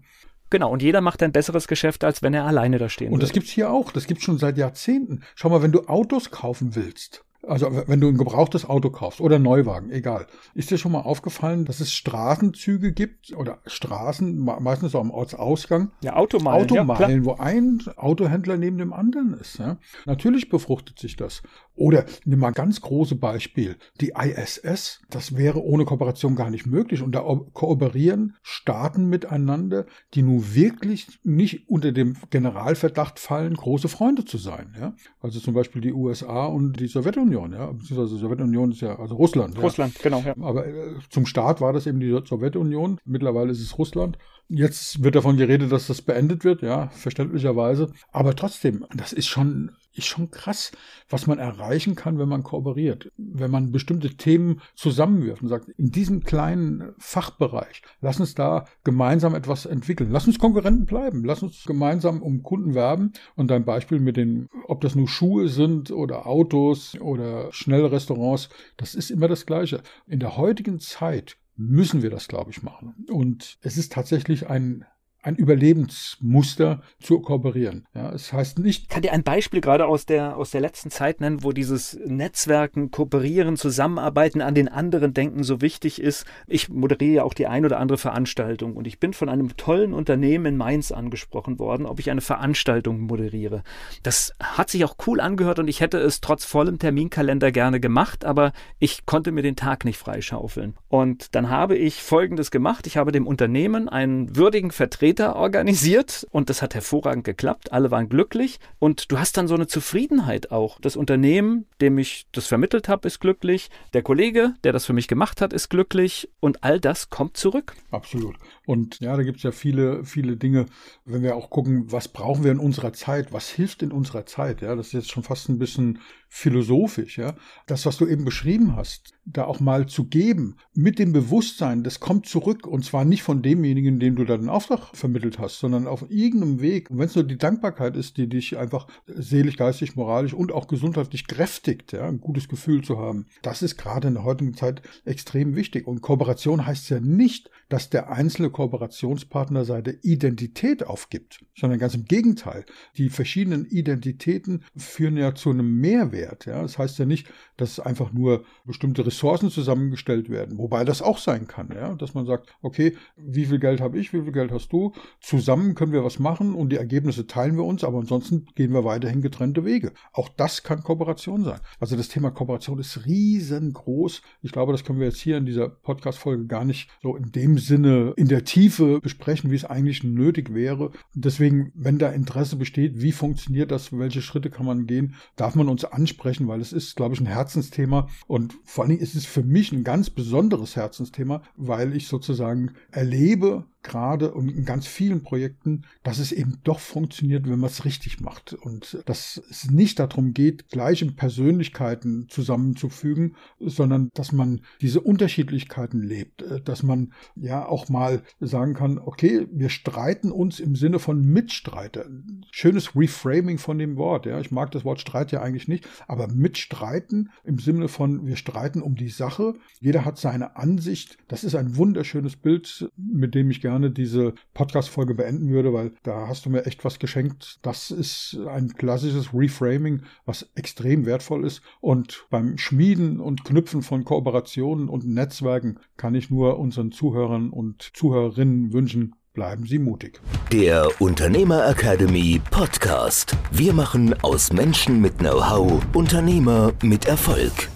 Genau, 0.51 0.73
und 0.73 0.83
jeder 0.83 1.01
macht 1.01 1.23
ein 1.23 1.33
besseres 1.33 1.69
Geschäft, 1.69 2.05
als 2.05 2.23
wenn 2.23 2.33
er 2.33 2.47
alleine 2.47 2.79
da 2.79 2.89
stehen 2.89 3.13
Und 3.13 3.23
das 3.23 3.33
gibt's 3.33 3.51
hier 3.51 3.71
auch. 3.71 3.93
Das 3.93 4.07
gibt's 4.07 4.25
schon 4.25 4.39
seit 4.39 4.57
Jahrzehnten. 4.57 5.23
Schau 5.35 5.51
mal, 5.51 5.63
wenn 5.63 5.73
du 5.73 5.83
Autos 5.89 6.31
kaufen 6.31 6.75
willst, 6.75 7.25
also 7.47 7.71
wenn 7.87 8.01
du 8.01 8.09
ein 8.09 8.17
gebrauchtes 8.17 8.69
Auto 8.69 8.91
kaufst 8.91 9.21
oder 9.21 9.39
Neuwagen, 9.39 9.91
egal. 9.91 10.27
Ist 10.55 10.71
dir 10.71 10.79
schon 10.79 10.93
mal 10.93 11.03
aufgefallen, 11.03 11.65
dass 11.65 11.81
es 11.81 11.93
Straßenzüge 11.93 12.93
gibt 12.93 13.33
oder 13.37 13.59
Straßen, 13.67 14.37
meistens 14.37 14.95
auch 14.95 15.01
am 15.01 15.11
Ortsausgang? 15.11 15.93
Ja, 16.03 16.17
Automeilen. 16.17 16.65
Automeilen, 16.65 17.25
ja, 17.25 17.25
wo 17.25 17.35
ein 17.35 17.81
Autohändler 17.97 18.57
neben 18.57 18.79
dem 18.79 18.93
anderen 18.93 19.35
ist. 19.35 19.59
Ja? 19.59 19.79
Natürlich 20.05 20.49
befruchtet 20.49 20.99
sich 20.99 21.17
das. 21.17 21.43
Oder 21.75 22.07
nimm 22.25 22.41
mal 22.41 22.49
ein 22.49 22.55
ganz 22.55 22.81
großes 22.81 23.21
Beispiel. 23.21 23.77
Die 24.01 24.15
ISS, 24.19 25.03
das 25.11 25.37
wäre 25.37 25.63
ohne 25.63 25.85
Kooperation 25.85 26.35
gar 26.35 26.51
nicht 26.51 26.67
möglich. 26.67 27.03
Und 27.03 27.13
da 27.13 27.21
kooperieren 27.53 28.35
Staaten 28.43 29.09
miteinander, 29.09 29.87
die 30.15 30.23
nun 30.23 30.55
wirklich 30.55 31.21
nicht 31.23 31.69
unter 31.69 31.93
dem 31.93 32.17
Generalverdacht 32.31 33.21
fallen, 33.21 33.55
große 33.55 33.89
Freunde 33.89 34.25
zu 34.25 34.39
sein. 34.39 34.75
Ja? 34.79 34.95
Also 35.21 35.39
zum 35.39 35.55
Beispiel 35.55 35.81
die 35.81 35.93
USA 35.93 36.47
und 36.47 36.81
die 36.81 36.89
Sowjetunion. 36.89 37.28
Ja? 37.33 37.73
Beziehungsweise 37.73 38.15
die 38.15 38.21
Sowjetunion 38.21 38.73
ist 38.73 38.81
ja, 38.81 38.99
also 38.99 39.15
Russland. 39.17 39.61
Russland, 39.61 39.95
ja. 39.97 40.01
genau. 40.03 40.21
Ja. 40.21 40.35
Aber 40.41 40.67
äh, 40.67 40.97
zum 41.11 41.27
Start 41.27 41.61
war 41.61 41.73
das 41.73 41.87
eben 41.87 42.01
die 42.01 42.11
Sowjetunion. 42.25 42.99
Mittlerweile 43.05 43.51
ist 43.51 43.61
es 43.61 43.79
Russland. 43.79 44.19
Jetzt 44.49 45.03
wird 45.03 45.15
davon 45.15 45.37
geredet, 45.37 45.73
dass 45.73 45.87
das 45.87 46.01
beendet 46.01 46.45
wird, 46.45 46.63
ja, 46.63 46.89
verständlicherweise. 46.89 47.93
Aber 48.13 48.35
trotzdem, 48.35 48.87
das 48.95 49.13
ist 49.13 49.27
schon 49.27 49.73
ist 49.99 50.07
schon 50.07 50.31
krass, 50.31 50.73
was 51.09 51.27
man 51.27 51.39
erreichen 51.39 51.95
kann, 51.95 52.19
wenn 52.19 52.29
man 52.29 52.43
kooperiert. 52.43 53.11
Wenn 53.17 53.51
man 53.51 53.73
bestimmte 53.73 54.17
Themen 54.17 54.61
zusammenwirft 54.75 55.43
und 55.43 55.49
sagt, 55.49 55.69
in 55.71 55.91
diesem 55.91 56.23
kleinen 56.23 56.95
Fachbereich, 56.99 57.83
lass 58.01 58.21
uns 58.21 58.35
da 58.35 58.67
gemeinsam 58.85 59.35
etwas 59.35 59.67
entwickeln. 59.67 60.11
Lass 60.11 60.27
uns 60.27 60.39
Konkurrenten 60.39 60.87
bleiben. 60.87 61.25
Lass 61.25 61.43
uns 61.43 61.65
gemeinsam 61.65 62.23
um 62.23 62.43
Kunden 62.43 62.75
werben. 62.75 63.13
Und 63.37 63.51
dein 63.51 63.65
Beispiel 63.65 64.01
mit 64.01 64.17
den, 64.17 64.49
ob 64.67 64.81
das 64.81 64.95
nur 64.95 65.09
Schuhe 65.09 65.49
sind 65.49 65.91
oder 65.91 66.27
Autos 66.27 66.99
oder 67.01 67.53
schnelle 67.53 67.91
Restaurants, 67.91 68.49
das 68.77 68.95
ist 68.95 69.11
immer 69.11 69.29
das 69.29 69.47
Gleiche. 69.47 69.83
In 70.07 70.21
der 70.21 70.37
heutigen 70.37 70.79
Zeit 70.79 71.37
müssen 71.57 72.03
wir 72.03 72.11
das, 72.11 72.29
glaube 72.29 72.51
ich, 72.51 72.63
machen. 72.63 72.95
Und 73.11 73.59
es 73.63 73.77
ist 73.77 73.93
tatsächlich 73.93 74.49
ein 74.49 74.85
ein 75.23 75.35
Überlebensmuster 75.35 76.81
zu 77.01 77.21
kooperieren. 77.21 77.87
Ja, 77.93 78.13
es 78.13 78.33
heißt 78.33 78.61
nicht. 78.61 78.85
Ich 78.85 78.89
kann 78.89 79.03
dir 79.03 79.13
ein 79.13 79.25
Beispiel 79.25 79.61
gerade 79.61 79.87
aus 79.87 80.07
der, 80.07 80.37
aus 80.37 80.53
der 80.53 80.61
letzten 80.61 80.91
Zeit 80.91 81.21
nennen, 81.21 81.43
wo 81.43 81.51
dieses 81.51 81.99
Netzwerken, 82.07 82.93
Kooperieren, 82.93 83.57
Zusammenarbeiten, 83.57 84.41
an 84.41 84.55
den 84.55 84.69
anderen 84.69 85.15
denken 85.15 85.43
so 85.43 85.61
wichtig 85.61 86.01
ist. 86.01 86.25
Ich 86.47 86.69
moderiere 86.69 87.15
ja 87.15 87.23
auch 87.25 87.35
die 87.35 87.49
ein 87.49 87.65
oder 87.65 87.81
andere 87.81 87.99
Veranstaltung 87.99 88.77
und 88.77 88.87
ich 88.87 89.01
bin 89.01 89.13
von 89.13 89.29
einem 89.29 89.57
tollen 89.57 89.93
Unternehmen 89.93 90.47
in 90.47 90.57
Mainz 90.57 90.93
angesprochen 90.93 91.59
worden, 91.59 91.87
ob 91.87 91.99
ich 91.99 92.11
eine 92.11 92.21
Veranstaltung 92.21 93.01
moderiere. 93.01 93.65
Das 94.05 94.33
hat 94.41 94.71
sich 94.71 94.85
auch 94.85 94.97
cool 95.07 95.21
angehört 95.21 95.59
und 95.59 95.67
ich 95.67 95.81
hätte 95.81 95.99
es 95.99 96.21
trotz 96.21 96.45
vollem 96.45 96.79
Terminkalender 96.79 97.51
gerne 97.51 97.81
gemacht, 97.81 98.25
aber 98.25 98.53
ich 98.79 99.05
konnte 99.05 99.33
mir 99.33 99.43
den 99.43 99.57
Tag 99.57 99.85
nicht 99.85 99.99
freischaufeln. 99.99 100.75
Und 100.89 101.35
dann 101.35 101.51
habe 101.51 101.77
ich 101.77 102.03
Folgendes 102.03 102.53
gemacht. 102.53 102.87
Ich 102.87 102.97
habe 102.97 103.11
dem 103.11 103.27
Unternehmen 103.27 103.89
einen 103.89 104.37
würdigen 104.37 104.71
Vertreter 104.71 105.08
Vertreter 105.09 105.37
organisiert 105.37 106.27
und 106.33 106.51
das 106.51 106.61
hat 106.61 106.75
hervorragend 106.75 107.25
geklappt. 107.25 107.73
Alle 107.73 107.91
waren 107.91 108.11
glücklich 108.11 108.61
und 108.79 109.11
du 109.11 109.19
hast 109.19 109.39
dann 109.39 109.49
so 109.49 109.55
eine 109.55 109.67
Zufriedenheit 109.67 110.51
auch. 110.51 110.79
Das 110.83 110.97
Unternehmen, 110.97 111.65
dem 111.81 111.97
ich 111.97 112.27
das 112.33 112.47
vermittelt 112.47 112.89
habe, 112.89 113.09
ist 113.09 113.19
glücklich. 113.19 113.71
Der 113.95 114.03
Kollege, 114.03 114.55
der 114.65 114.75
das 114.75 114.85
für 114.85 114.93
mich 114.93 115.09
gemacht 115.09 115.41
hat, 115.41 115.55
ist 115.55 115.71
glücklich 115.71 116.29
und 116.41 116.63
all 116.63 116.79
das 116.79 117.09
kommt 117.09 117.39
zurück. 117.39 117.75
Absolut. 117.91 118.37
Und 118.69 119.01
ja, 119.01 119.17
da 119.17 119.23
gibt 119.23 119.39
es 119.39 119.45
ja 119.45 119.51
viele, 119.51 120.05
viele 120.05 120.37
Dinge, 120.37 120.67
wenn 121.07 121.23
wir 121.23 121.37
auch 121.37 121.49
gucken, 121.49 121.91
was 121.91 122.09
brauchen 122.09 122.45
wir 122.45 122.53
in 122.53 122.59
unserer 122.59 122.93
Zeit, 122.93 123.33
was 123.33 123.49
hilft 123.49 123.83
in 123.83 123.93
unserer 123.93 124.27
Zeit. 124.27 124.61
Ja, 124.61 124.77
das 124.77 124.89
ist 124.89 124.93
jetzt 124.93 125.11
schon 125.11 125.23
fast 125.23 125.49
ein 125.49 125.59
bisschen 125.59 126.01
philosophisch, 126.29 127.17
ja. 127.17 127.35
Das, 127.67 127.87
was 127.87 127.97
du 127.97 128.07
eben 128.07 128.27
beschrieben 128.27 128.77
hast, 128.77 129.15
da 129.25 129.45
auch 129.45 129.61
mal 129.61 129.87
zu 129.87 130.05
geben, 130.05 130.57
mit 130.75 130.99
dem 130.99 131.13
Bewusstsein, 131.13 131.83
das 131.83 132.01
kommt 132.01 132.27
zurück 132.27 132.67
und 132.67 132.85
zwar 132.85 133.07
nicht 133.07 133.23
von 133.23 133.41
demjenigen, 133.41 133.99
dem 133.99 134.17
du 134.17 134.25
da 134.25 134.37
den 134.37 134.51
Auftrag 134.51 134.95
vermittelt 134.95 135.39
hast, 135.39 135.59
sondern 135.59 135.87
auf 135.87 136.05
irgendeinem 136.11 136.61
Weg. 136.61 136.91
Und 136.91 136.99
wenn 136.99 137.07
es 137.07 137.15
nur 137.15 137.25
die 137.25 137.39
Dankbarkeit 137.39 137.97
ist, 137.97 138.19
die 138.19 138.29
dich 138.29 138.59
einfach 138.59 138.87
seelisch, 139.07 139.57
geistig, 139.57 139.97
moralisch 139.97 140.35
und 140.35 140.53
auch 140.53 140.69
gesundheitlich 140.69 141.27
kräftigt, 141.27 141.93
ja, 141.93 142.07
ein 142.07 142.21
gutes 142.21 142.49
Gefühl 142.49 142.83
zu 142.83 142.99
haben, 142.99 143.27
das 143.41 143.63
ist 143.63 143.79
gerade 143.79 144.09
in 144.09 144.15
der 144.15 144.25
heutigen 144.25 144.55
Zeit 144.55 144.83
extrem 145.07 145.57
wichtig. 145.57 145.87
Und 145.87 146.03
Kooperation 146.03 146.67
heißt 146.67 146.91
ja 146.91 147.01
nicht, 147.01 147.51
dass 147.71 147.89
der 147.89 148.11
einzelne 148.11 148.51
Kooperationspartner 148.59 149.65
seine 149.65 149.93
Identität 150.03 150.85
aufgibt, 150.85 151.45
sondern 151.57 151.79
ganz 151.79 151.95
im 151.95 152.07
Gegenteil. 152.07 152.65
Die 152.97 153.09
verschiedenen 153.09 153.65
Identitäten 153.67 154.65
führen 154.77 155.17
ja 155.17 155.33
zu 155.37 155.51
einem 155.51 155.79
Mehrwert. 155.79 156.45
Ja. 156.47 156.61
Das 156.61 156.77
heißt 156.77 156.99
ja 156.99 157.05
nicht, 157.05 157.29
dass 157.57 157.79
einfach 157.79 158.13
nur 158.13 158.45
bestimmte 158.65 159.07
Ressourcen 159.07 159.51
zusammengestellt 159.51 160.29
werden, 160.29 160.59
wobei 160.59 160.85
das 160.85 161.03
auch 161.03 161.19
sein 161.19 161.47
kann, 161.47 161.71
ja, 161.73 161.95
dass 161.95 162.15
man 162.15 162.27
sagt, 162.27 162.53
okay, 162.61 162.97
wie 163.17 163.45
viel 163.45 163.61
Geld 163.61 163.81
habe 163.81 163.97
ich, 163.97 164.13
wie 164.13 164.23
viel 164.23 164.33
Geld 164.33 164.51
hast 164.51 164.73
du, 164.73 164.93
zusammen 165.21 165.77
können 165.77 165.93
wir 165.93 166.03
was 166.03 166.19
machen 166.19 166.57
und 166.57 166.71
die 166.71 166.77
Ergebnisse 166.77 167.29
teilen 167.29 167.57
wir 167.57 167.65
uns, 167.65 167.85
aber 167.85 167.99
ansonsten 167.99 168.47
gehen 168.57 168.73
wir 168.73 168.85
weiterhin 168.85 169.23
getrennte 169.23 169.65
Wege. 169.65 169.93
Auch 170.13 170.29
das 170.29 170.65
kann 170.65 170.83
Kooperation 170.83 171.45
sein. 171.45 171.61
Also 171.79 171.97
das 171.97 172.09
Thema 172.09 172.33
Kooperation 172.33 172.81
ist 172.81 173.07
riesengroß. 173.07 174.21
Ich 174.43 174.51
glaube, 174.51 174.73
das 174.73 174.83
können 174.83 174.99
wir 174.99 175.07
jetzt 175.07 175.21
hier 175.21 175.37
in 175.37 175.47
dieser 175.47 175.69
Podcast-Folge 175.69 176.47
gar 176.47 176.65
nicht 176.65 176.91
so 177.03 177.15
in 177.15 177.31
dem 177.31 177.59
Sinne 177.59 178.15
in 178.17 178.27
der 178.27 178.48
Tiefe 178.49 178.99
besprechen, 179.01 179.51
wie 179.51 179.57
es 179.57 179.67
eigentlich 179.67 180.03
nötig 180.05 180.55
wäre. 180.55 180.93
Deswegen, 181.13 181.71
wenn 181.75 181.99
da 181.99 182.09
Interesse 182.09 182.57
besteht, 182.57 183.03
wie 183.03 183.13
funktioniert 183.13 183.71
das, 183.71 183.93
welche 183.93 184.23
Schritte 184.23 184.49
kann 184.49 184.65
man 184.65 184.87
gehen, 184.87 185.17
darf 185.37 185.55
man 185.55 185.69
uns 185.69 185.85
ansprechen, 185.85 186.49
weil 186.49 186.63
es 186.63 186.73
ist, 186.73 186.97
glaube 186.97 187.15
ich, 187.15 187.21
ein 187.21 187.27
Herzensthema 187.27 188.09
und 188.27 188.55
vor 188.65 188.85
allen 188.85 188.91
Dingen 188.91 189.03
ist 189.03 189.15
es 189.15 189.27
für 189.27 189.43
mich 189.43 189.71
ein 189.73 189.85
ganz 189.85 190.09
besonderes 190.09 190.77
Herzensthema, 190.77 191.43
weil 191.57 191.95
ich 191.95 192.09
sozusagen 192.09 192.73
erlebe, 192.91 193.67
gerade 193.89 194.33
und 194.33 194.49
in 194.49 194.65
ganz 194.65 194.87
vielen 194.87 195.23
Projekten, 195.23 195.83
dass 196.05 196.19
es 196.19 196.31
eben 196.31 196.59
doch 196.63 196.79
funktioniert, 196.79 197.49
wenn 197.49 197.59
man 197.59 197.71
es 197.71 197.85
richtig 197.85 198.21
macht. 198.21 198.53
Und 198.53 199.03
dass 199.07 199.43
es 199.51 199.71
nicht 199.71 199.99
darum 199.99 200.35
geht, 200.35 200.69
gleiche 200.69 201.07
Persönlichkeiten 201.07 202.29
zusammenzufügen, 202.29 203.35
sondern 203.59 204.11
dass 204.15 204.33
man 204.33 204.61
diese 204.81 205.01
Unterschiedlichkeiten 205.01 206.03
lebt, 206.03 206.43
äh, 206.43 206.61
dass 206.61 206.83
man 206.83 207.13
ja 207.35 207.67
auch 207.67 207.89
mal 207.89 208.23
sagen 208.41 208.75
kann, 208.75 208.99
okay, 208.99 209.49
wir 209.51 209.71
streiten 209.71 210.31
uns 210.31 210.61
im 210.61 210.77
Sinne 210.77 210.99
von 210.99 211.21
Mitstreiter. 211.21 212.07
Schönes 212.51 212.95
Reframing 212.95 213.59
von 213.59 213.79
dem 213.79 213.97
Wort. 213.97 214.27
Ja, 214.27 214.39
ich 214.41 214.51
mag 214.51 214.71
das 214.71 214.85
Wort 214.85 215.01
Streit 215.01 215.33
ja 215.33 215.41
eigentlich 215.41 215.69
nicht, 215.69 215.89
aber 216.07 216.29
Mitstreiten 216.29 217.31
im 217.45 217.59
Sinne 217.59 217.89
von 217.89 218.27
wir 218.27 218.37
streiten 218.37 218.83
um 218.83 218.95
die 218.95 219.09
Sache. 219.09 219.55
Jeder 219.81 220.05
hat 220.05 220.19
seine 220.19 220.57
Ansicht. 220.57 221.17
Das 221.29 221.45
ist 221.45 221.55
ein 221.55 221.77
wunderschönes 221.77 222.37
Bild, 222.37 222.91
mit 222.97 223.35
dem 223.35 223.51
ich 223.51 223.61
gerne 223.61 223.78
gerne 223.79 223.93
diese 223.93 224.35
Podcast-Folge 224.55 225.15
beenden 225.15 225.51
würde, 225.51 225.73
weil 225.73 225.93
da 226.03 226.27
hast 226.27 226.45
du 226.45 226.51
mir 226.51 226.67
echt 226.67 226.85
was 226.85 226.99
geschenkt. 226.99 227.61
Das 227.63 227.93
ist 227.93 228.37
ein 228.49 228.75
klassisches 228.75 229.33
Reframing, 229.33 230.03
was 230.27 230.51
extrem 230.57 231.07
wertvoll 231.07 231.47
ist. 231.47 231.63
Und 231.81 232.27
beim 232.29 232.59
Schmieden 232.59 233.21
und 233.21 233.45
Knüpfen 233.45 233.83
von 233.83 234.05
Kooperationen 234.05 234.89
und 234.89 235.07
Netzwerken 235.07 235.79
kann 235.97 236.17
ich 236.17 236.29
nur 236.29 236.59
unseren 236.59 236.91
Zuhörern 236.91 237.51
und 237.51 237.91
Zuhörerinnen 237.95 238.73
wünschen, 238.73 239.15
bleiben 239.33 239.65
Sie 239.65 239.79
mutig. 239.79 240.21
Der 240.51 240.89
Unternehmer 241.01 241.69
Academy 241.69 242.41
Podcast. 242.51 243.37
Wir 243.53 243.73
machen 243.73 244.13
aus 244.23 244.53
Menschen 244.53 245.01
mit 245.01 245.19
Know-how 245.19 245.81
Unternehmer 245.95 246.73
mit 246.83 247.07
Erfolg. 247.07 247.69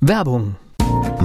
Werbung 0.00 0.56